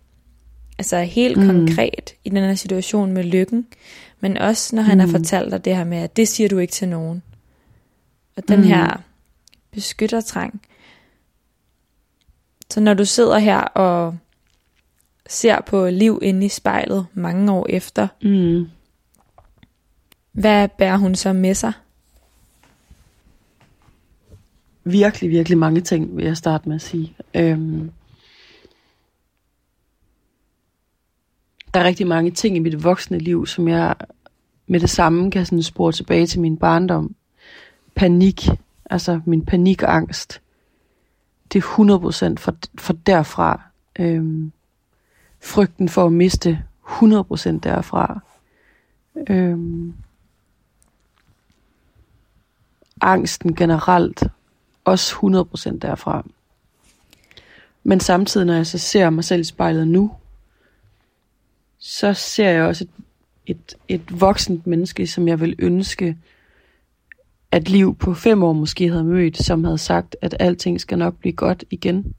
Altså 0.78 1.02
helt 1.02 1.36
mm. 1.36 1.46
konkret 1.46 2.14
i 2.24 2.28
den 2.28 2.44
her 2.44 2.54
situation 2.54 3.12
med 3.12 3.24
lykken, 3.24 3.66
men 4.20 4.36
også 4.36 4.76
når 4.76 4.82
han 4.82 4.98
mm. 4.98 5.00
har 5.00 5.18
fortalt 5.18 5.52
dig 5.52 5.64
det 5.64 5.76
her 5.76 5.84
med, 5.84 5.98
at 5.98 6.16
det 6.16 6.28
siger 6.28 6.48
du 6.48 6.58
ikke 6.58 6.72
til 6.72 6.88
nogen. 6.88 7.22
Og 8.36 8.48
den 8.48 8.60
mm. 8.60 8.66
her 8.66 9.00
beskyttertrang. 9.70 10.62
Så 12.70 12.80
når 12.80 12.94
du 12.94 13.04
sidder 13.04 13.38
her 13.38 13.60
og 13.60 14.18
ser 15.30 15.60
på 15.60 15.86
liv 15.86 16.18
inde 16.22 16.46
i 16.46 16.48
spejlet 16.48 17.06
mange 17.14 17.52
år 17.52 17.66
efter, 17.68 18.08
mm. 18.22 18.68
hvad 20.32 20.68
bærer 20.68 20.96
hun 20.96 21.14
så 21.14 21.32
med 21.32 21.54
sig? 21.54 21.72
Virkelig, 24.84 25.30
virkelig 25.30 25.58
mange 25.58 25.80
ting, 25.80 26.16
vil 26.16 26.24
jeg 26.24 26.36
starte 26.36 26.68
med 26.68 26.76
at 26.76 26.82
sige. 26.82 27.16
Øhm, 27.34 27.90
der 31.74 31.80
er 31.80 31.84
rigtig 31.84 32.06
mange 32.06 32.30
ting 32.30 32.56
i 32.56 32.58
mit 32.58 32.84
voksne 32.84 33.18
liv, 33.18 33.46
som 33.46 33.68
jeg 33.68 33.94
med 34.66 34.80
det 34.80 34.90
samme 34.90 35.30
kan 35.30 35.46
sådan 35.46 35.62
spore 35.62 35.92
tilbage 35.92 36.26
til 36.26 36.40
min 36.40 36.56
barndom. 36.56 37.14
Panik, 37.94 38.48
altså 38.90 39.20
min 39.24 39.44
panikangst. 39.44 40.40
Det 41.52 41.58
er 41.58 42.32
100% 42.34 42.36
for, 42.38 42.56
for 42.78 42.92
derfra. 42.92 43.62
Øhm, 43.98 44.52
frygten 45.40 45.88
for 45.88 46.06
at 46.06 46.12
miste 46.12 46.64
100% 46.86 47.58
derfra. 47.58 48.20
Øhm, 49.30 49.94
angsten 53.00 53.54
generelt 53.54 54.24
også 54.84 55.14
100% 55.14 55.78
derfra. 55.78 56.26
Men 57.82 58.00
samtidig, 58.00 58.46
når 58.46 58.54
jeg 58.54 58.66
så 58.66 58.78
ser 58.78 59.10
mig 59.10 59.24
selv 59.24 59.40
i 59.40 59.44
spejlet 59.44 59.88
nu, 59.88 60.12
så 61.78 62.14
ser 62.14 62.48
jeg 62.48 62.62
også 62.62 62.84
et, 62.84 62.90
et, 63.46 63.74
et 63.88 64.20
voksent 64.20 64.66
menneske, 64.66 65.06
som 65.06 65.28
jeg 65.28 65.40
vil 65.40 65.54
ønske, 65.58 66.16
at 67.50 67.68
liv 67.68 67.96
på 67.96 68.14
fem 68.14 68.42
år 68.42 68.52
måske 68.52 68.88
havde 68.88 69.04
mødt, 69.04 69.44
som 69.44 69.64
havde 69.64 69.78
sagt, 69.78 70.16
at 70.22 70.36
alting 70.40 70.80
skal 70.80 70.98
nok 70.98 71.14
blive 71.14 71.32
godt 71.32 71.64
igen. 71.70 72.14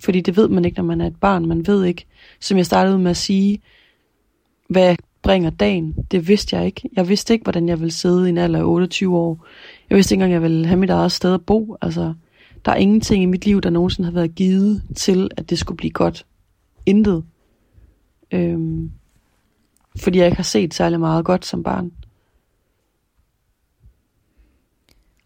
Fordi 0.00 0.20
det 0.20 0.36
ved 0.36 0.48
man 0.48 0.64
ikke, 0.64 0.76
når 0.76 0.84
man 0.84 1.00
er 1.00 1.06
et 1.06 1.20
barn. 1.20 1.46
Man 1.46 1.66
ved 1.66 1.84
ikke, 1.84 2.06
som 2.40 2.56
jeg 2.56 2.66
startede 2.66 2.98
med 2.98 3.10
at 3.10 3.16
sige, 3.16 3.60
hvad 4.68 4.96
bringer 5.22 5.50
dagen. 5.50 5.94
Det 6.10 6.28
vidste 6.28 6.56
jeg 6.56 6.66
ikke. 6.66 6.88
Jeg 6.96 7.08
vidste 7.08 7.32
ikke, 7.32 7.42
hvordan 7.42 7.68
jeg 7.68 7.80
ville 7.80 7.92
sidde 7.92 8.26
i 8.26 8.28
en 8.28 8.38
alder 8.38 8.58
af 8.58 8.64
28 8.64 9.16
år. 9.16 9.46
Jeg 9.90 9.96
vidste 9.96 10.14
ikke 10.14 10.24
engang, 10.24 10.32
jeg 10.32 10.42
ville 10.42 10.66
have 10.66 10.80
mit 10.80 10.90
eget 10.90 11.12
sted 11.12 11.34
at 11.34 11.46
bo. 11.46 11.76
Altså, 11.80 12.14
der 12.64 12.72
er 12.72 12.76
ingenting 12.76 13.22
i 13.22 13.26
mit 13.26 13.44
liv, 13.44 13.60
der 13.60 13.70
nogensinde 13.70 14.06
har 14.06 14.14
været 14.14 14.34
givet 14.34 14.82
til, 14.96 15.30
at 15.36 15.50
det 15.50 15.58
skulle 15.58 15.76
blive 15.76 15.90
godt. 15.90 16.26
Intet. 16.86 17.24
Øhm, 18.32 18.90
fordi 19.96 20.18
jeg 20.18 20.26
ikke 20.26 20.36
har 20.36 20.42
set 20.42 20.74
særlig 20.74 21.00
meget 21.00 21.24
godt 21.24 21.44
som 21.44 21.62
barn. 21.62 21.92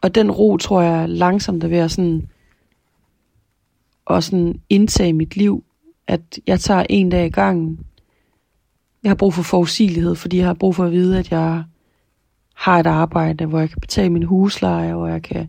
Og 0.02 0.14
den 0.14 0.30
ro, 0.30 0.56
tror 0.56 0.80
jeg, 0.82 1.08
langsomt 1.08 1.64
er 1.64 1.68
ved 1.68 1.78
at 1.78 1.90
sådan, 1.90 2.28
og 4.04 4.22
sådan 4.22 4.60
indtage 4.68 5.12
mit 5.12 5.36
liv, 5.36 5.64
at 6.06 6.38
jeg 6.46 6.60
tager 6.60 6.86
en 6.90 7.10
dag 7.10 7.26
i 7.26 7.30
gangen. 7.30 7.80
Jeg 9.02 9.10
har 9.10 9.14
brug 9.14 9.34
for 9.34 9.42
forudsigelighed, 9.42 10.14
fordi 10.14 10.36
jeg 10.36 10.46
har 10.46 10.54
brug 10.54 10.74
for 10.74 10.84
at 10.84 10.92
vide, 10.92 11.18
at 11.18 11.30
jeg 11.30 11.64
har 12.54 12.78
et 12.78 12.86
arbejde, 12.86 13.46
hvor 13.46 13.60
jeg 13.60 13.68
kan 13.68 13.80
betale 13.80 14.10
min 14.10 14.22
husleje, 14.22 14.94
hvor 14.94 15.06
jeg 15.06 15.22
kan 15.22 15.48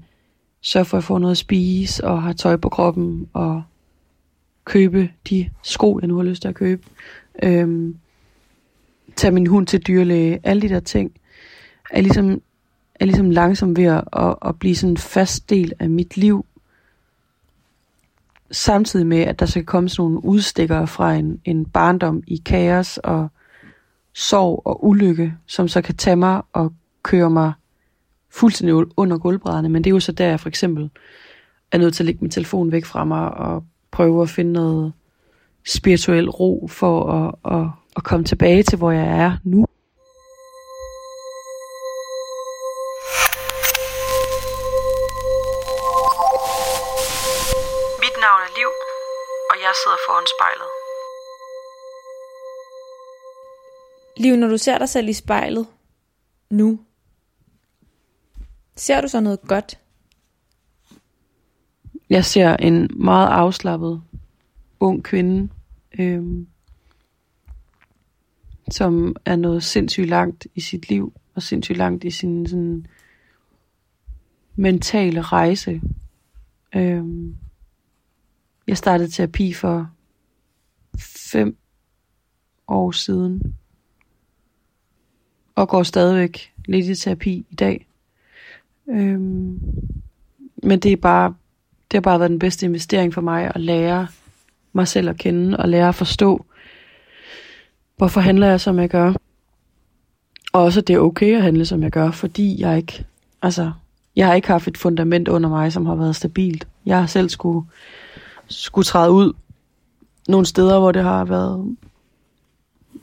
sørge 0.61 0.85
for 0.85 0.97
at 0.97 1.03
få 1.03 1.17
noget 1.17 1.31
at 1.31 1.37
spise, 1.37 2.03
og 2.03 2.23
have 2.23 2.33
tøj 2.33 2.55
på 2.55 2.69
kroppen, 2.69 3.29
og 3.33 3.63
købe 4.65 5.09
de 5.29 5.49
sko, 5.63 5.99
jeg 5.99 6.07
nu 6.07 6.15
har 6.15 6.23
lyst 6.23 6.41
til 6.41 6.49
at 6.49 6.55
købe. 6.55 6.83
Øhm, 7.43 7.97
tage 9.15 9.31
min 9.31 9.47
hund 9.47 9.67
til 9.67 9.79
dyrlæge, 9.79 10.39
alle 10.43 10.61
de 10.61 10.69
der 10.69 10.79
ting, 10.79 11.11
er 11.91 12.01
ligesom, 12.01 12.41
er 12.95 13.05
ligesom 13.05 13.29
langsomt 13.29 13.77
ved 13.77 13.85
at, 13.85 14.03
at, 14.13 14.35
at 14.45 14.59
blive 14.59 14.75
sådan 14.75 14.93
en 14.93 14.97
fast 14.97 15.49
del 15.49 15.73
af 15.79 15.89
mit 15.89 16.17
liv. 16.17 16.45
Samtidig 18.53 19.07
med, 19.07 19.19
at 19.19 19.39
der 19.39 19.45
skal 19.45 19.65
komme 19.65 19.89
sådan 19.89 20.03
nogle 20.03 20.25
udstikker 20.25 20.85
fra 20.85 21.13
en, 21.13 21.41
en 21.45 21.65
barndom 21.65 22.23
i 22.27 22.41
kaos 22.45 22.97
og 22.97 23.27
sorg 24.13 24.61
og 24.65 24.85
ulykke, 24.85 25.33
som 25.47 25.67
så 25.67 25.81
kan 25.81 25.95
tage 25.95 26.15
mig 26.15 26.41
og 26.53 26.73
køre 27.03 27.29
mig 27.29 27.53
fuldstændig 28.31 28.85
under 28.97 29.17
gulvbrædderne. 29.17 29.69
Men 29.69 29.83
det 29.83 29.89
er 29.89 29.93
jo 29.93 29.99
så 29.99 30.11
der, 30.11 30.25
jeg 30.25 30.39
for 30.39 30.49
eksempel 30.49 30.89
er 31.71 31.77
nødt 31.77 31.93
til 31.93 32.03
at 32.03 32.05
lægge 32.05 32.21
min 32.21 32.31
telefon 32.31 32.71
væk 32.71 32.85
fra 32.85 33.05
mig 33.05 33.31
og 33.31 33.63
prøve 33.91 34.21
at 34.21 34.29
finde 34.29 34.51
noget 34.51 34.93
spirituel 35.67 36.29
ro 36.29 36.67
for 36.71 37.11
at, 37.11 37.59
at, 37.59 37.67
at 37.95 38.03
komme 38.03 38.25
tilbage 38.25 38.63
til, 38.63 38.77
hvor 38.77 38.91
jeg 38.91 39.19
er 39.19 39.37
nu. 39.43 39.65
Jeg 49.73 49.77
sidder 49.83 49.97
foran 50.07 50.27
spejlet. 50.35 50.69
Liv, 54.17 54.35
når 54.35 54.47
du 54.47 54.57
ser 54.57 54.77
dig 54.77 54.89
selv 54.89 55.07
i 55.09 55.13
spejlet 55.13 55.67
nu, 56.49 56.79
ser 58.75 59.01
du 59.01 59.07
så 59.07 59.19
noget 59.19 59.41
godt? 59.41 59.79
Jeg 62.09 62.25
ser 62.25 62.55
en 62.55 62.89
meget 62.95 63.27
afslappet 63.27 64.03
ung 64.79 65.03
kvinde, 65.03 65.49
øhm, 65.99 66.47
som 68.71 69.15
er 69.25 69.35
noget 69.35 69.63
sindssygt 69.63 70.09
langt 70.09 70.47
i 70.55 70.61
sit 70.61 70.89
liv, 70.89 71.13
og 71.35 71.41
sindssygt 71.43 71.77
langt 71.77 72.03
i 72.03 72.11
sin 72.11 72.47
sådan, 72.47 72.87
mentale 74.55 75.21
rejse. 75.21 75.81
Øhm, 76.75 77.37
jeg 78.67 78.77
startede 78.77 79.09
terapi 79.09 79.53
for 79.53 79.89
fem 80.99 81.57
år 82.67 82.91
siden, 82.91 83.55
og 85.55 85.69
går 85.69 85.83
stadigvæk 85.83 86.53
lidt 86.65 86.85
i 86.85 86.95
terapi 86.95 87.45
i 87.49 87.55
dag. 87.55 87.87
Øhm, 88.89 89.59
men 90.63 90.79
det 90.79 90.91
er 90.91 90.97
bare, 90.97 91.35
det 91.91 91.97
har 91.97 92.01
bare 92.01 92.19
været 92.19 92.31
den 92.31 92.39
bedste 92.39 92.65
investering 92.65 93.13
for 93.13 93.21
mig 93.21 93.51
at 93.55 93.61
lære 93.61 94.07
mig 94.73 94.87
selv 94.87 95.09
at 95.09 95.17
kende 95.17 95.57
og 95.57 95.69
lære 95.69 95.87
at 95.87 95.95
forstå, 95.95 96.45
hvorfor 97.97 98.21
handler 98.21 98.47
jeg 98.47 98.61
som 98.61 98.79
jeg 98.79 98.89
gør. 98.89 99.13
Og 100.53 100.63
også 100.63 100.79
at 100.79 100.87
det 100.87 100.93
er 100.93 100.99
okay 100.99 101.35
at 101.35 101.41
handle 101.41 101.65
som 101.65 101.83
jeg 101.83 101.91
gør, 101.91 102.11
fordi 102.11 102.61
jeg 102.61 102.77
ikke, 102.77 103.05
altså, 103.41 103.71
jeg 104.15 104.27
har 104.27 104.33
ikke 104.33 104.47
haft 104.47 104.67
et 104.67 104.77
fundament 104.77 105.27
under 105.27 105.49
mig, 105.49 105.73
som 105.73 105.85
har 105.85 105.95
været 105.95 106.15
stabilt. 106.15 106.67
Jeg 106.85 106.99
har 106.99 107.07
selv 107.07 107.29
skulle, 107.29 107.65
skulle 108.53 108.85
træde 108.85 109.11
ud 109.11 109.33
nogle 110.27 110.45
steder, 110.45 110.79
hvor 110.79 110.91
det 110.91 111.03
har 111.03 111.25
været 111.25 111.75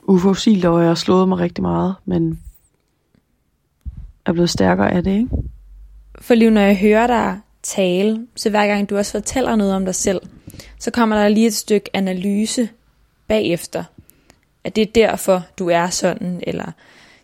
uforudsigeligt, 0.02 0.66
og 0.66 0.80
jeg 0.80 0.88
har 0.88 0.94
slået 0.94 1.28
mig 1.28 1.38
rigtig 1.38 1.62
meget, 1.62 1.94
men 2.04 2.40
er 4.26 4.32
blevet 4.32 4.50
stærkere 4.50 4.92
af 4.92 5.04
det, 5.04 5.10
ikke? 5.10 5.28
For 6.20 6.34
lige 6.34 6.50
når 6.50 6.60
jeg 6.60 6.78
hører 6.78 7.06
dig 7.06 7.40
tale, 7.62 8.26
så 8.36 8.50
hver 8.50 8.66
gang 8.66 8.90
du 8.90 8.96
også 8.96 9.12
fortæller 9.12 9.56
noget 9.56 9.74
om 9.74 9.84
dig 9.84 9.94
selv, 9.94 10.20
så 10.78 10.90
kommer 10.90 11.16
der 11.16 11.28
lige 11.28 11.46
et 11.46 11.54
stykke 11.54 11.90
analyse 11.94 12.68
bagefter. 13.28 13.84
At 14.64 14.76
det 14.76 14.82
er 14.82 14.92
derfor, 14.94 15.42
du 15.58 15.68
er 15.68 15.86
sådan, 15.86 16.40
eller 16.46 16.72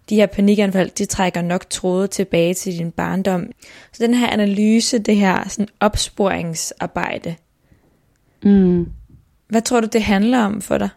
de 0.08 0.16
her 0.16 0.26
panikanfald, 0.26 0.90
de 0.90 1.04
trækker 1.04 1.42
nok 1.42 1.70
tråde 1.70 2.08
tilbage 2.08 2.54
til 2.54 2.78
din 2.78 2.90
barndom. 2.90 3.46
Så 3.92 4.06
den 4.06 4.14
her 4.14 4.28
analyse, 4.28 4.98
det 4.98 5.16
her 5.16 5.48
sådan 5.48 5.68
opsporingsarbejde, 5.80 7.36
Mm. 8.46 8.88
hvad 9.48 9.62
tror 9.62 9.80
du, 9.80 9.88
det 9.92 10.02
handler 10.02 10.44
om 10.44 10.60
for 10.60 10.78
dig? 10.78 10.88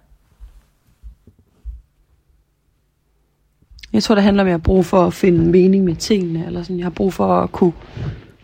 Jeg 3.93 4.03
tror, 4.03 4.15
det 4.15 4.23
handler 4.23 4.43
om, 4.43 4.47
at 4.47 4.49
jeg 4.49 4.53
har 4.53 4.63
brug 4.63 4.85
for 4.85 5.07
at 5.07 5.13
finde 5.13 5.51
mening 5.51 5.83
med 5.83 5.95
tingene, 5.95 6.45
eller 6.45 6.63
sådan, 6.63 6.77
jeg 6.77 6.85
har 6.85 6.89
brug 6.89 7.13
for 7.13 7.35
at 7.35 7.51
kunne 7.51 7.73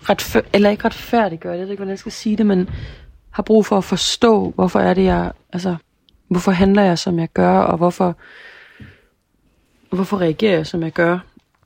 retfør- 0.02 0.50
eller 0.54 0.70
ikke 0.70 0.86
retfærdiggøre 0.86 1.54
det, 1.54 1.60
jeg 1.60 1.66
ved 1.66 1.72
ikke, 1.72 1.80
hvordan 1.80 1.92
jeg 1.92 2.00
skal 2.00 2.12
sige 2.12 2.38
det, 2.38 2.46
men 2.46 2.70
har 3.30 3.44
brug 3.44 3.66
for 3.66 3.78
at 3.78 3.84
forstå, 3.84 4.52
hvorfor 4.56 4.80
er 4.80 4.94
det, 4.94 5.04
jeg, 5.04 5.32
altså, 5.54 5.76
hvorfor 6.28 6.52
handler 6.52 6.82
jeg, 6.82 7.00
som 7.00 7.20
jeg 7.20 7.30
gør, 7.34 7.60
og 7.60 7.78
hvorfor, 7.78 8.16
hvorfor 9.90 10.22
reagerer 10.22 10.56
jeg, 10.56 10.68
som 10.68 10.84
jeg 10.84 10.92
gør. 10.92 11.20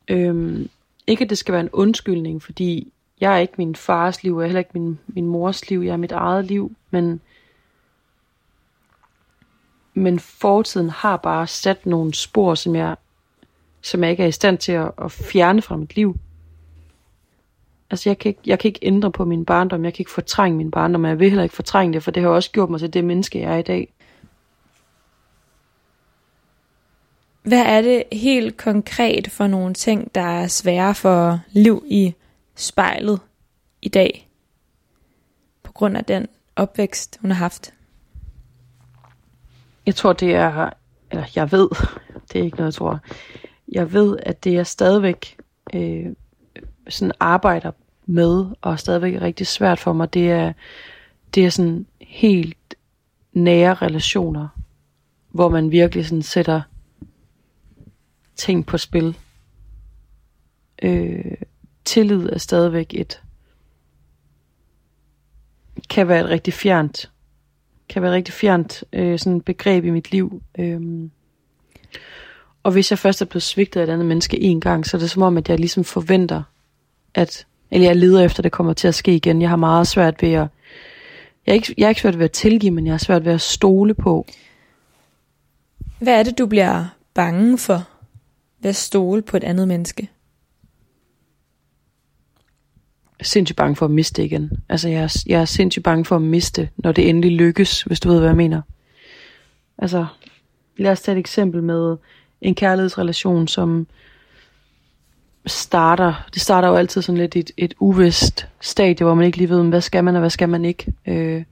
Øhm, 0.08 0.70
ikke, 1.08 1.24
at 1.24 1.30
det 1.30 1.38
skal 1.38 1.52
være 1.52 1.62
en 1.62 1.70
undskyldning, 1.74 2.44
fordi 2.44 2.94
jeg 3.22 3.34
er 3.34 3.38
ikke 3.38 3.54
min 3.58 3.76
fars 3.76 4.24
liv, 4.24 4.36
jeg 4.38 4.42
er 4.42 4.48
heller 4.48 4.60
ikke 4.60 4.72
min, 4.74 5.00
min 5.08 5.26
mors 5.26 5.70
liv, 5.70 5.80
jeg 5.80 5.94
er 5.94 5.98
mit 5.98 6.12
eget 6.12 6.46
liv, 6.46 6.76
men 6.92 7.22
men 9.94 10.20
fortiden 10.20 10.90
har 10.90 11.18
bare 11.18 11.48
sat 11.48 11.86
nogle 11.86 12.14
spor, 12.14 12.56
som 12.56 12.76
jeg, 12.76 12.96
som 13.82 14.04
jeg 14.04 14.12
ikke 14.12 14.24
er 14.24 14.28
i 14.28 14.32
stand 14.32 14.58
til 14.58 14.72
at, 14.72 14.92
at 15.02 15.12
fjerne 15.12 15.62
fra 15.62 15.76
mit 15.76 15.96
liv. 15.96 16.18
Altså, 17.92 18.10
jeg 18.10 18.18
kan, 18.18 18.30
ikke, 18.30 18.42
jeg 18.46 18.60
kan 18.60 18.70
ikke 18.70 18.80
ændre 18.82 19.12
på 19.12 19.26
min 19.26 19.46
barndom, 19.46 19.86
jeg 19.86 19.94
kan 19.94 20.02
ikke 20.02 20.12
fortrænge 20.12 20.58
min 20.58 20.72
barndom, 20.72 21.04
og 21.04 21.10
jeg 21.10 21.20
vil 21.20 21.30
heller 21.30 21.44
ikke 21.44 21.56
fortrænge 21.56 21.94
det, 21.94 22.04
for 22.04 22.12
det 22.12 22.24
har 22.24 22.30
også 22.30 22.52
gjort 22.52 22.70
mig 22.70 22.80
til 22.80 22.94
det 22.94 23.04
menneske, 23.04 23.42
jeg 23.42 23.54
er 23.54 23.58
i 23.58 23.62
dag. 23.62 23.94
Hvad 27.44 27.66
er 27.66 27.82
det 27.82 28.04
helt 28.12 28.58
konkret 28.58 29.32
for 29.32 29.48
nogle 29.48 29.74
ting, 29.74 30.16
der 30.16 30.22
er 30.22 30.48
svære 30.48 30.96
for 30.96 31.40
liv 31.52 31.84
i 31.88 32.14
spejlet 32.56 33.20
i 33.82 33.90
dag? 33.90 34.30
På 35.64 35.72
grund 35.72 35.98
af 35.98 36.06
den 36.06 36.28
opvækst, 36.56 37.18
hun 37.22 37.32
har 37.32 37.38
haft. 37.38 37.74
Jeg 39.90 39.96
tror, 39.96 40.14
det 40.14 40.36
er, 40.36 40.70
eller 41.12 41.26
jeg 41.36 41.52
ved, 41.52 41.70
det 42.34 42.40
er 42.40 42.44
ikke 42.44 42.58
noget, 42.58 42.68
jeg 42.68 42.74
tror. 42.74 43.00
Jeg 43.72 43.94
ved, 43.94 44.18
at 44.24 44.44
det 44.44 44.58
er 44.58 44.64
stadigvæk 44.64 45.38
øh, 45.74 46.06
sådan 46.90 47.12
arbejder 47.20 47.72
med, 48.06 48.46
og 48.62 48.80
stadigvæk 48.80 49.14
er 49.14 49.22
rigtig 49.22 49.48
svært 49.48 49.80
for 49.80 49.94
mig, 49.94 50.14
det 50.14 50.32
er, 50.32 50.54
det 51.36 51.46
er 51.46 51.50
sådan 51.50 51.86
helt 52.02 52.76
nære 53.34 53.74
relationer, 53.74 54.48
hvor 55.30 55.50
man 55.50 55.72
virkelig 55.72 56.06
sådan 56.06 56.22
sætter 56.22 56.62
ting 58.36 58.66
på 58.66 58.78
spil. 58.78 59.18
Øh, 60.82 61.38
tillid 61.86 62.30
er 62.30 62.38
stadigvæk 62.38 62.94
et, 62.94 63.22
kan 65.90 66.08
være 66.08 66.20
et 66.20 66.30
rigtig 66.30 66.54
fjernt 66.54 67.12
kan 67.90 68.02
være 68.02 68.12
rigtig 68.12 68.34
fjernt 68.34 68.84
øh, 68.94 69.20
sådan 69.20 69.42
begreb 69.42 69.86
i 69.86 69.90
mit 69.90 70.12
liv. 70.12 70.42
Øhm. 70.60 71.12
Og 72.64 72.72
hvis 72.72 72.92
jeg 72.92 73.00
først 73.00 73.22
er 73.22 73.26
blevet 73.26 73.44
svigtet 73.44 73.80
af 73.80 73.84
et 73.84 73.90
andet 73.90 74.06
menneske 74.06 74.42
en 74.42 74.62
gang, 74.62 74.86
så 74.86 74.98
er 74.98 75.02
det 75.02 75.10
som 75.10 75.22
om, 75.22 75.38
at 75.38 75.50
jeg 75.50 75.60
ligesom 75.60 75.84
forventer, 75.84 76.44
at, 77.16 77.46
eller 77.72 77.88
jeg 77.88 77.96
leder 77.96 78.26
efter, 78.26 78.40
at 78.40 78.44
det 78.44 78.52
kommer 78.52 78.74
til 78.74 78.88
at 78.88 78.96
ske 78.96 79.16
igen. 79.16 79.42
Jeg 79.42 79.50
har 79.50 79.56
meget 79.56 79.88
svært 79.88 80.22
ved 80.22 80.30
at, 80.30 80.48
jeg 81.46 81.52
er 81.52 81.54
ikke, 81.54 81.74
jeg 81.78 81.86
er 81.86 81.90
ikke 81.90 82.02
svært 82.02 82.20
ved 82.20 82.26
at 82.26 82.32
tilgive, 82.32 82.72
men 82.72 82.86
jeg 82.86 82.94
har 82.94 82.98
svært 82.98 83.26
ved 83.26 83.34
at 83.34 83.42
stole 83.42 83.94
på. 83.94 84.28
Hvad 86.00 86.20
er 86.20 86.24
det, 86.24 86.38
du 86.38 86.46
bliver 86.46 86.86
bange 87.14 87.58
for 87.58 87.88
ved 88.60 88.70
at 88.70 88.76
stole 88.76 89.22
på 89.22 89.38
et 89.38 89.44
andet 89.44 89.68
menneske? 89.68 90.10
Sindssygt 93.22 93.58
bange 93.58 93.76
for 93.76 93.86
at 93.86 93.92
miste 93.92 94.26
igen. 94.26 94.52
Altså 94.70 94.90
jeg 94.90 95.04
er, 95.04 95.24
jeg 95.28 95.42
er 95.42 95.46
sindssygt 95.46 95.84
bange 95.84 96.06
for 96.06 96.16
at 96.16 96.22
miste, 96.22 96.70
når 96.78 96.92
det 96.92 97.10
endelig 97.10 97.32
lykkes, 97.32 97.84
hvis 97.84 98.00
du 98.00 98.10
ved, 98.10 98.18
hvad 98.18 98.30
jeg 98.30 98.38
mener. 98.38 98.62
Altså, 99.78 100.06
lad 100.78 100.92
os 100.92 101.02
tage 101.02 101.16
et 101.16 101.20
eksempel 101.20 101.64
med 101.64 101.98
en 102.42 102.56
kærlighedsrelation, 102.56 103.48
som 103.48 103.88
starter, 105.46 106.30
det 106.34 106.42
starter 106.42 106.68
jo 106.68 106.76
altid 106.76 107.02
sådan 107.02 107.18
lidt 107.18 107.36
i 107.36 107.40
et, 107.40 107.52
et 107.58 107.74
uvist 107.80 108.48
stadie, 108.62 109.06
hvor 109.06 109.14
man 109.14 109.26
ikke 109.26 109.38
lige 109.38 109.50
ved, 109.50 109.64
hvad 109.64 109.82
skal 109.82 110.04
man 110.04 110.16
og 110.16 110.20
hvad 110.20 110.30
skal 110.30 110.50
man 110.50 110.66
ikke. 110.66 110.94
Øh, 111.08 111.44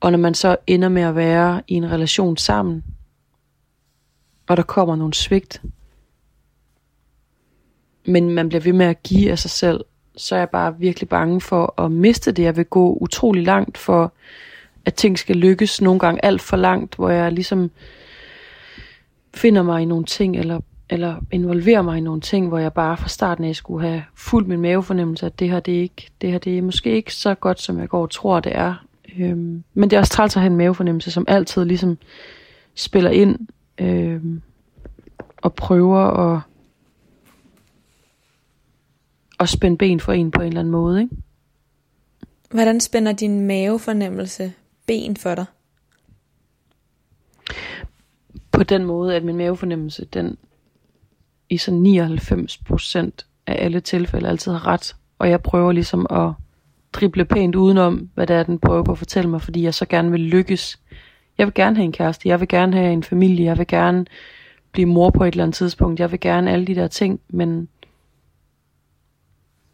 og 0.00 0.10
når 0.10 0.18
man 0.18 0.34
så 0.34 0.56
ender 0.66 0.88
med 0.88 1.02
at 1.02 1.16
være 1.16 1.62
i 1.68 1.74
en 1.74 1.90
relation 1.90 2.36
sammen, 2.36 2.84
og 4.46 4.56
der 4.56 4.62
kommer 4.62 4.96
nogle 4.96 5.14
svigt, 5.14 5.62
men 8.04 8.30
man 8.30 8.48
bliver 8.48 8.62
ved 8.62 8.72
med 8.72 8.86
at 8.86 9.02
give 9.02 9.30
af 9.30 9.38
sig 9.38 9.50
selv, 9.50 9.84
så 10.16 10.34
er 10.34 10.38
jeg 10.38 10.50
bare 10.50 10.78
virkelig 10.78 11.08
bange 11.08 11.40
for 11.40 11.82
at 11.82 11.90
miste 11.90 12.32
det. 12.32 12.42
Jeg 12.42 12.56
vil 12.56 12.64
gå 12.64 12.98
utrolig 13.00 13.42
langt 13.42 13.78
for, 13.78 14.12
at 14.84 14.94
ting 14.94 15.18
skal 15.18 15.36
lykkes. 15.36 15.80
Nogle 15.80 16.00
gange 16.00 16.24
alt 16.24 16.42
for 16.42 16.56
langt, 16.56 16.94
hvor 16.94 17.10
jeg 17.10 17.32
ligesom 17.32 17.70
finder 19.34 19.62
mig 19.62 19.82
i 19.82 19.84
nogle 19.84 20.04
ting, 20.04 20.36
eller, 20.36 20.60
eller 20.90 21.16
involverer 21.30 21.82
mig 21.82 21.98
i 21.98 22.00
nogle 22.00 22.20
ting, 22.20 22.48
hvor 22.48 22.58
jeg 22.58 22.72
bare 22.72 22.96
fra 22.96 23.08
starten 23.08 23.44
af 23.44 23.56
skulle 23.56 23.88
have 23.88 24.02
fuldt 24.14 24.48
min 24.48 24.60
mavefornemmelse, 24.60 25.26
at 25.26 25.38
det 25.38 25.50
her, 25.50 25.60
det 25.60 25.76
er, 25.76 25.80
ikke, 25.80 26.10
det 26.20 26.30
her 26.30 26.38
det 26.38 26.58
er 26.58 26.62
måske 26.62 26.90
ikke 26.90 27.14
så 27.14 27.34
godt, 27.34 27.60
som 27.60 27.78
jeg 27.78 27.88
går 27.88 28.02
og 28.02 28.10
tror, 28.10 28.40
det 28.40 28.52
er. 28.56 28.74
Øhm, 29.18 29.64
men 29.74 29.90
det 29.90 29.96
er 29.96 30.00
også 30.00 30.12
træls 30.12 30.36
at 30.36 30.42
have 30.42 30.50
en 30.50 30.56
mavefornemmelse, 30.56 31.10
som 31.10 31.24
altid 31.28 31.64
ligesom 31.64 31.98
spiller 32.74 33.10
ind 33.10 33.38
øhm, 33.78 34.42
og 35.36 35.54
prøver 35.54 36.00
at 36.00 36.40
at 39.42 39.48
spænde 39.48 39.78
ben 39.78 40.00
for 40.00 40.12
en 40.12 40.30
på 40.30 40.40
en 40.40 40.48
eller 40.48 40.60
anden 40.60 40.72
måde. 40.72 41.02
Ikke? 41.02 41.16
Hvordan 42.50 42.80
spænder 42.80 43.12
din 43.12 43.46
mavefornemmelse 43.46 44.52
ben 44.86 45.16
for 45.16 45.34
dig? 45.34 45.44
På 48.52 48.62
den 48.62 48.84
måde, 48.84 49.16
at 49.16 49.24
min 49.24 49.36
mavefornemmelse, 49.36 50.04
den 50.04 50.36
i 51.50 51.56
så 51.56 51.70
99% 53.20 53.26
af 53.46 53.64
alle 53.64 53.80
tilfælde 53.80 54.28
altid 54.28 54.52
har 54.52 54.66
ret. 54.66 54.96
Og 55.18 55.30
jeg 55.30 55.42
prøver 55.42 55.72
ligesom 55.72 56.06
at 56.10 56.32
drible 56.92 57.24
pænt 57.24 57.54
udenom, 57.54 58.10
hvad 58.14 58.26
det 58.26 58.36
er, 58.36 58.42
den 58.42 58.58
prøver 58.58 58.82
på 58.82 58.92
at 58.92 58.98
fortælle 58.98 59.30
mig, 59.30 59.42
fordi 59.42 59.62
jeg 59.62 59.74
så 59.74 59.86
gerne 59.86 60.10
vil 60.10 60.20
lykkes. 60.20 60.78
Jeg 61.38 61.46
vil 61.46 61.54
gerne 61.54 61.76
have 61.76 61.84
en 61.84 61.92
kæreste, 61.92 62.28
jeg 62.28 62.40
vil 62.40 62.48
gerne 62.48 62.76
have 62.76 62.92
en 62.92 63.02
familie, 63.02 63.44
jeg 63.44 63.58
vil 63.58 63.66
gerne 63.66 64.06
blive 64.72 64.86
mor 64.86 65.10
på 65.10 65.24
et 65.24 65.32
eller 65.32 65.44
andet 65.44 65.54
tidspunkt, 65.54 66.00
jeg 66.00 66.10
vil 66.10 66.20
gerne 66.20 66.52
alle 66.52 66.66
de 66.66 66.74
der 66.74 66.88
ting, 66.88 67.20
men 67.28 67.68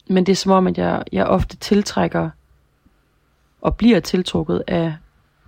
men 0.08 0.26
det 0.26 0.32
er 0.32 0.36
som 0.36 0.52
om, 0.52 0.66
at 0.66 0.78
jeg, 0.78 1.04
jeg 1.12 1.26
ofte 1.26 1.56
tiltrækker 1.56 2.30
og 3.60 3.76
bliver 3.76 4.00
tiltrukket 4.00 4.62
af, 4.66 4.96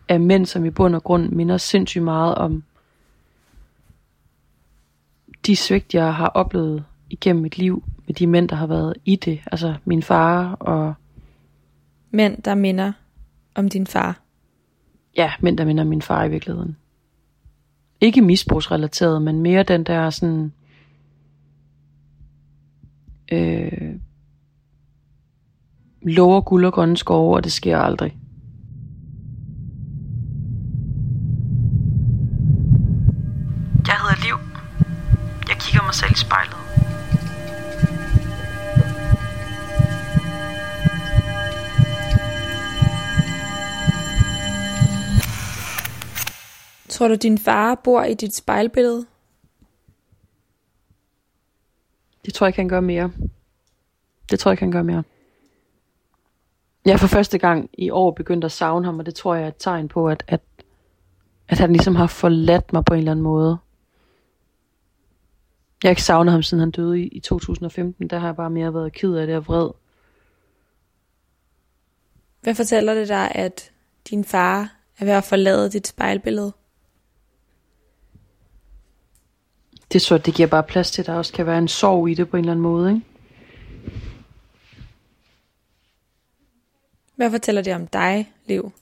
af 0.09 0.21
mænd, 0.21 0.47
som 0.47 0.65
i 0.65 0.71
bund 0.71 0.95
og 0.95 1.05
grund 1.05 1.29
minder 1.29 1.57
sindssygt 1.57 2.05
meget 2.05 2.35
om 2.35 2.63
de 5.47 5.57
svigt, 5.57 5.95
jeg 5.95 6.15
har 6.15 6.27
oplevet 6.27 6.85
igennem 7.11 7.43
mit 7.43 7.59
liv 7.59 7.85
med 8.07 8.15
de 8.15 8.27
mænd, 8.27 8.49
der 8.49 8.57
har 8.57 8.67
været 8.67 8.95
i 9.05 9.17
det. 9.17 9.41
Altså 9.53 9.75
min 9.85 10.03
far 10.03 10.53
og... 10.53 10.95
Mænd, 12.11 12.43
der 12.43 12.55
minder 12.55 12.93
om 13.55 13.69
din 13.69 13.87
far? 13.87 14.21
Ja, 15.17 15.33
mænd, 15.41 15.59
der 15.59 15.65
minder 15.65 15.83
om 15.83 15.89
min 15.89 16.03
far 16.03 16.25
i 16.25 16.31
virkeligheden. 16.31 16.77
Ikke 18.01 18.23
misbrugsrelateret, 18.23 19.23
men 19.23 19.41
mere 19.41 19.63
den 19.63 19.85
der 19.85 20.11
sådan... 20.11 20.53
Øh, 23.33 23.95
lover 26.03 26.41
guld 26.41 26.65
og 26.65 26.73
grønne 26.73 26.97
skove, 26.97 27.37
og 27.37 27.45
det 27.45 27.53
sker 27.53 27.79
aldrig. 27.79 28.17
Jeg 33.87 33.97
hedder 33.97 34.25
Liv. 34.25 34.37
Jeg 35.49 35.57
kigger 35.61 35.83
mig 35.83 35.95
selv 35.95 36.13
i 36.13 36.19
spejlet. 36.19 36.57
Tror 46.89 47.09
du, 47.09 47.15
din 47.15 47.39
far 47.39 47.75
bor 47.75 48.03
i 48.03 48.15
dit 48.15 48.35
spejlbillede? 48.35 49.07
Det 52.25 52.35
tror 52.35 52.47
jeg, 52.47 52.55
kan 52.55 52.69
gøre 52.69 52.83
mere. 52.83 53.13
Det 54.31 54.39
tror 54.39 54.51
jeg 54.51 54.59
kan 54.59 54.71
gøre 54.71 54.85
mere. 54.85 55.03
Jeg 56.85 57.01
for 57.01 57.07
første 57.07 57.39
gang 57.39 57.71
i 57.73 57.91
år 57.91 58.11
begyndt 58.11 58.45
at 58.45 58.53
savne 58.53 58.85
ham, 58.85 58.99
og 58.99 59.07
det 59.07 59.15
tror 59.15 59.35
jeg 59.35 59.45
er 59.45 59.49
et 59.49 59.55
tegn 59.59 59.89
på, 59.89 60.09
at, 60.09 60.25
at, 60.29 60.41
at 61.49 61.59
han 61.59 61.73
ligesom 61.73 61.97
har 61.97 62.07
forladt 62.07 62.73
mig 62.73 62.85
på 62.85 62.95
en 62.95 62.99
eller 62.99 63.11
anden 63.13 63.23
måde. 63.23 63.59
Jeg 65.83 65.89
har 65.89 65.91
ikke 65.91 66.03
savnet 66.03 66.33
ham, 66.33 66.43
siden 66.43 66.61
han 66.61 66.71
døde 66.71 67.01
i, 67.01 67.09
i 67.09 67.21
2015. 67.21 68.09
Der 68.09 68.19
har 68.19 68.27
jeg 68.27 68.37
bare 68.37 68.51
mere 68.51 68.75
været 68.75 68.93
ked 68.93 69.15
af 69.15 69.27
det 69.27 69.37
og 69.37 69.47
vred. 69.47 69.71
Hvad 72.41 72.55
fortæller 72.55 72.95
det 72.95 73.09
dig, 73.09 73.33
at 73.35 73.71
din 74.11 74.25
far 74.25 74.77
er 74.99 75.05
ved 75.05 75.13
at 75.13 75.25
forlade 75.25 75.71
dit 75.71 75.87
spejlbillede? 75.87 76.53
Det 79.93 80.03
så, 80.03 80.19
det 80.19 80.35
giver 80.35 80.49
bare 80.49 80.63
plads 80.63 80.91
til, 80.91 81.03
at 81.03 81.07
der 81.07 81.15
også 81.15 81.33
kan 81.33 81.47
være 81.47 81.59
en 81.59 81.69
sorg 81.69 82.09
i 82.09 82.15
det 82.15 82.31
på 82.31 82.37
en 82.37 82.41
eller 82.41 82.53
anden 82.53 82.63
måde, 82.63 82.91
ikke? 82.95 83.07
Hvad 87.21 87.31
fortæller 87.31 87.63
det 87.63 87.75
om 87.75 87.87
dig, 87.87 88.33
Liv? 88.47 88.73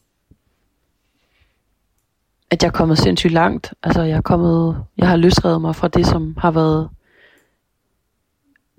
At 2.50 2.62
jeg 2.62 2.68
er 2.68 2.72
kommet 2.72 2.98
sindssygt 2.98 3.32
langt. 3.32 3.74
Altså, 3.82 4.02
jeg 4.02 4.16
er 4.16 4.20
kommet, 4.20 4.84
jeg 4.98 5.08
har 5.08 5.16
løsredet 5.16 5.60
mig 5.60 5.76
fra 5.76 5.88
det, 5.88 6.06
som 6.06 6.36
har 6.36 6.50
været 6.50 6.90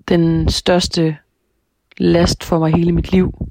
den 0.08 0.48
største 0.48 1.16
last 1.96 2.44
for 2.44 2.58
mig 2.58 2.72
hele 2.74 2.92
mit 2.92 3.12
liv. 3.12 3.48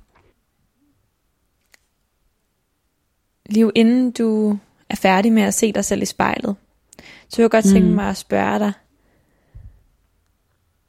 Liv, 3.45 3.71
inden 3.75 4.11
du 4.11 4.57
er 4.89 4.95
færdig 4.95 5.31
med 5.33 5.43
at 5.43 5.53
se 5.53 5.71
dig 5.71 5.85
selv 5.85 6.01
i 6.01 6.05
spejlet, 6.05 6.55
så 7.29 7.37
vil 7.37 7.43
jeg 7.43 7.51
godt 7.51 7.65
tænke 7.65 7.89
Mm. 7.89 7.95
mig 7.95 8.09
at 8.09 8.17
spørge 8.17 8.59
dig, 8.59 8.71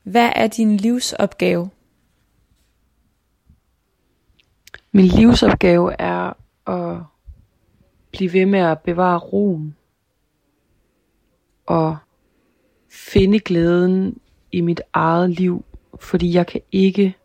hvad 0.02 0.30
er 0.36 0.46
din 0.46 0.76
livsopgave? 0.76 1.70
Min 4.92 5.04
livsopgave 5.04 6.00
er 6.00 6.32
at 6.66 7.02
blive 8.10 8.32
ved 8.32 8.46
med 8.46 8.60
at 8.60 8.80
bevare 8.80 9.18
roen. 9.18 9.76
Og 11.66 11.96
finde 12.90 13.40
glæden 13.40 14.20
i 14.52 14.60
mit 14.60 14.80
eget 14.92 15.30
liv. 15.30 15.64
Fordi 16.00 16.34
jeg 16.34 16.46
kan 16.46 16.60
ikke 16.72 17.16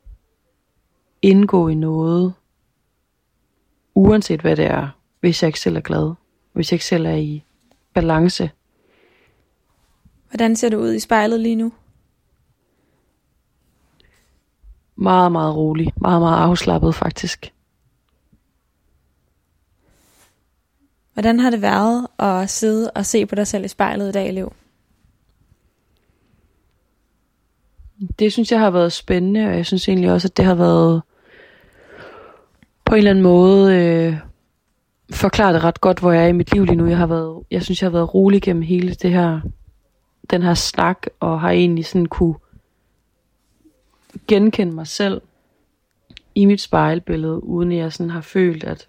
indgå 1.21 1.67
i 1.67 1.75
noget, 1.75 2.33
uanset 3.95 4.41
hvad 4.41 4.55
det 4.55 4.65
er, 4.65 4.89
hvis 5.19 5.43
jeg 5.43 5.47
ikke 5.47 5.59
selv 5.59 5.75
er 5.75 5.81
glad. 5.81 6.13
Hvis 6.53 6.71
jeg 6.71 6.75
ikke 6.75 6.85
selv 6.85 7.05
er 7.05 7.15
i 7.15 7.43
balance. 7.93 8.51
Hvordan 10.29 10.55
ser 10.55 10.69
du 10.69 10.77
ud 10.77 10.93
i 10.93 10.99
spejlet 10.99 11.39
lige 11.39 11.55
nu? 11.55 11.73
Meget, 14.95 15.31
meget 15.31 15.55
rolig. 15.55 15.93
Meget, 16.01 16.21
meget 16.21 16.37
afslappet 16.37 16.95
faktisk. 16.95 17.54
Hvordan 21.15 21.39
har 21.39 21.49
det 21.49 21.61
været 21.61 22.07
at 22.19 22.49
sidde 22.49 22.91
og 22.91 23.05
se 23.05 23.25
på 23.25 23.35
dig 23.35 23.47
selv 23.47 23.65
i 23.65 23.67
spejlet 23.67 24.09
i 24.09 24.11
dag, 24.11 24.33
Liv? 24.33 24.53
Det 28.19 28.33
synes 28.33 28.51
jeg 28.51 28.59
har 28.59 28.69
været 28.69 28.93
spændende, 28.93 29.47
og 29.47 29.55
jeg 29.55 29.65
synes 29.65 29.89
egentlig 29.89 30.11
også, 30.11 30.27
at 30.27 30.37
det 30.37 30.45
har 30.45 30.55
været 30.55 31.01
på 32.85 32.95
en 32.95 32.97
eller 32.97 33.11
anden 33.11 33.23
måde 33.23 33.75
øh, 33.75 34.17
forklaret 35.11 35.63
ret 35.63 35.81
godt, 35.81 35.99
hvor 35.99 36.11
jeg 36.11 36.23
er 36.23 36.27
i 36.27 36.31
mit 36.31 36.53
liv 36.53 36.65
lige 36.65 36.75
nu. 36.75 36.85
Jeg 36.87 36.97
har 36.97 37.07
været, 37.07 37.43
jeg 37.51 37.63
synes, 37.63 37.81
jeg 37.81 37.87
har 37.87 37.97
været 37.97 38.13
rolig 38.13 38.41
gennem 38.41 38.63
hele 38.63 38.93
det 38.93 39.11
her, 39.11 39.41
den 40.29 40.41
her 40.41 40.53
snak, 40.53 41.07
og 41.19 41.41
har 41.41 41.49
egentlig 41.49 41.85
sådan 41.85 42.05
kunne 42.05 42.35
genkende 44.27 44.73
mig 44.73 44.87
selv 44.87 45.21
i 46.35 46.45
mit 46.45 46.61
spejlbillede, 46.61 47.43
uden 47.43 47.71
at 47.71 47.77
jeg 47.77 47.93
sådan 47.93 48.09
har 48.09 48.21
følt, 48.21 48.63
at, 48.63 48.87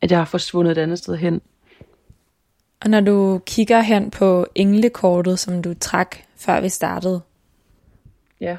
at 0.00 0.10
jeg 0.10 0.18
har 0.18 0.24
forsvundet 0.24 0.72
et 0.72 0.78
andet 0.78 0.98
sted 0.98 1.16
hen. 1.16 1.40
Og 2.80 2.90
når 2.90 3.00
du 3.00 3.40
kigger 3.46 3.80
hen 3.80 4.10
på 4.10 4.46
englekortet, 4.54 5.38
som 5.38 5.62
du 5.62 5.74
trak, 5.74 6.16
før 6.36 6.60
vi 6.60 6.68
startede, 6.68 7.20
Ja. 8.40 8.56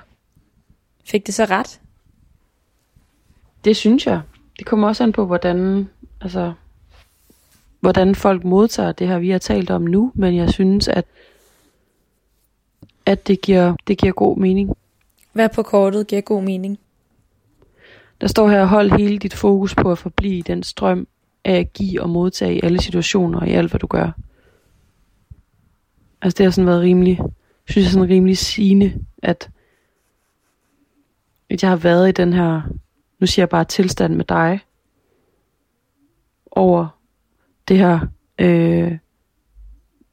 fik 1.06 1.26
det 1.28 1.34
så 1.34 1.46
ret? 1.46 1.80
Det 3.64 3.76
synes 3.78 4.06
jeg. 4.08 4.22
Det 4.60 4.66
kommer 4.68 4.88
også 4.88 5.04
an 5.04 5.12
på, 5.12 5.26
hvordan, 5.26 5.90
altså, 6.22 6.54
hvordan 7.80 8.16
folk 8.16 8.44
modtager 8.44 8.92
det 8.92 9.08
her, 9.08 9.20
vi 9.20 9.30
har 9.30 9.38
talt 9.40 9.70
om 9.70 9.82
nu, 9.82 10.12
men 10.16 10.36
jeg 10.36 10.50
synes, 10.50 10.88
at, 10.88 11.06
at 13.06 13.28
det, 13.28 13.42
giver, 13.42 13.76
det 13.88 13.98
giver 13.98 14.14
god 14.14 14.38
mening. 14.38 14.78
Hvad 15.34 15.50
på 15.50 15.64
kortet 15.64 16.08
giver 16.08 16.22
god 16.22 16.44
mening? 16.44 16.80
Der 18.22 18.28
står 18.28 18.50
her, 18.50 18.66
hold 18.66 18.92
hele 18.98 19.18
dit 19.18 19.34
fokus 19.34 19.76
på 19.76 19.92
at 19.92 19.98
forblive 19.98 20.38
i 20.38 20.42
den 20.42 20.64
strøm 20.64 21.08
af 21.46 21.54
at 21.54 21.74
give 21.74 22.02
og 22.02 22.10
modtage 22.10 22.56
i 22.56 22.60
alle 22.64 22.82
situationer 22.82 23.40
og 23.40 23.48
i 23.48 23.52
alt, 23.52 23.72
hvad 23.72 23.80
du 23.80 23.88
gør. 23.88 24.12
Altså 26.22 26.38
det 26.38 26.44
har 26.44 26.52
sådan 26.52 26.68
været 26.68 26.82
rimelig, 26.82 27.20
synes 27.66 27.86
jeg 27.86 27.92
sådan 27.92 28.10
rimelig 28.10 28.38
sigende, 28.38 29.06
at, 29.24 29.50
at 31.50 31.64
jeg 31.64 31.72
har 31.72 31.78
været 31.78 32.10
i 32.10 32.12
den 32.12 32.34
her, 32.34 32.62
nu 33.20 33.28
siger 33.28 33.44
jeg 33.44 33.50
bare 33.50 33.66
tilstand 33.66 34.16
med 34.16 34.26
dig, 34.26 34.60
over 36.52 36.88
det 37.68 37.78
her 37.78 38.00
øh, 38.40 38.98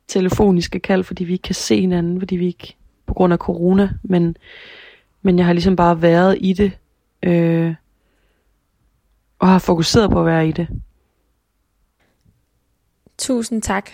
telefoniske 0.08 0.80
kald, 0.80 1.04
fordi 1.04 1.24
vi 1.24 1.32
ikke 1.32 1.42
kan 1.42 1.54
se 1.54 1.80
hinanden, 1.80 2.20
fordi 2.20 2.36
vi 2.36 2.46
ikke, 2.46 2.76
på 3.06 3.14
grund 3.14 3.32
af 3.32 3.38
corona, 3.38 3.90
men, 4.02 4.36
men 5.22 5.38
jeg 5.38 5.46
har 5.46 5.52
ligesom 5.52 5.76
bare 5.76 6.02
været 6.02 6.38
i 6.40 6.52
det, 6.52 6.72
øh, 7.22 7.74
og 9.38 9.48
har 9.48 9.58
fokuseret 9.58 10.10
på 10.10 10.20
at 10.20 10.26
være 10.26 10.48
i 10.48 10.52
det. 10.52 10.68
Tusind 13.18 13.62
tak, 13.62 13.90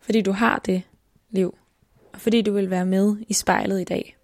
fordi 0.00 0.22
du 0.22 0.32
har 0.32 0.58
det 0.58 0.82
liv, 1.30 1.58
og 2.14 2.20
fordi 2.20 2.42
du 2.42 2.52
vil 2.52 2.70
være 2.70 2.86
med 2.86 3.16
i 3.28 3.32
spejlet 3.32 3.80
i 3.80 3.84
dag. 3.84 4.16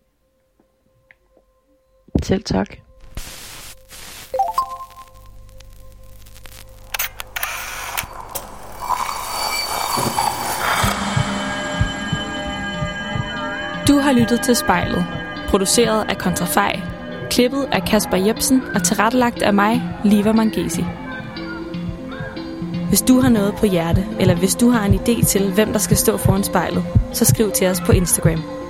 Selv 2.23 2.43
tak. 2.43 2.77
Du 13.89 13.99
har 13.99 14.13
lyttet 14.13 14.41
til 14.41 14.57
spejlet, 14.57 15.05
produceret 15.49 16.07
af 16.09 16.19
Kontrafej, 16.19 16.81
klippet 17.31 17.69
af 17.73 17.83
Kasper 17.83 18.17
Jebsen 18.17 18.63
og 18.75 18.83
tilrettelagt 18.83 19.43
af 19.43 19.55
mig, 19.55 19.83
Liva 20.05 20.33
Mangesi. 20.33 20.85
Hvis 22.95 23.03
du 23.03 23.21
har 23.21 23.29
noget 23.29 23.55
på 23.55 23.67
hjerte, 23.67 24.07
eller 24.21 24.35
hvis 24.35 24.55
du 24.55 24.69
har 24.69 24.87
en 24.87 24.95
idé 24.95 25.27
til, 25.27 25.53
hvem 25.53 25.73
der 25.73 25.79
skal 25.79 25.97
stå 25.97 26.17
foran 26.17 26.45
spejlet, 26.45 26.85
så 27.13 27.25
skriv 27.25 27.51
til 27.51 27.67
os 27.67 27.81
på 27.81 27.93
Instagram. 27.93 28.64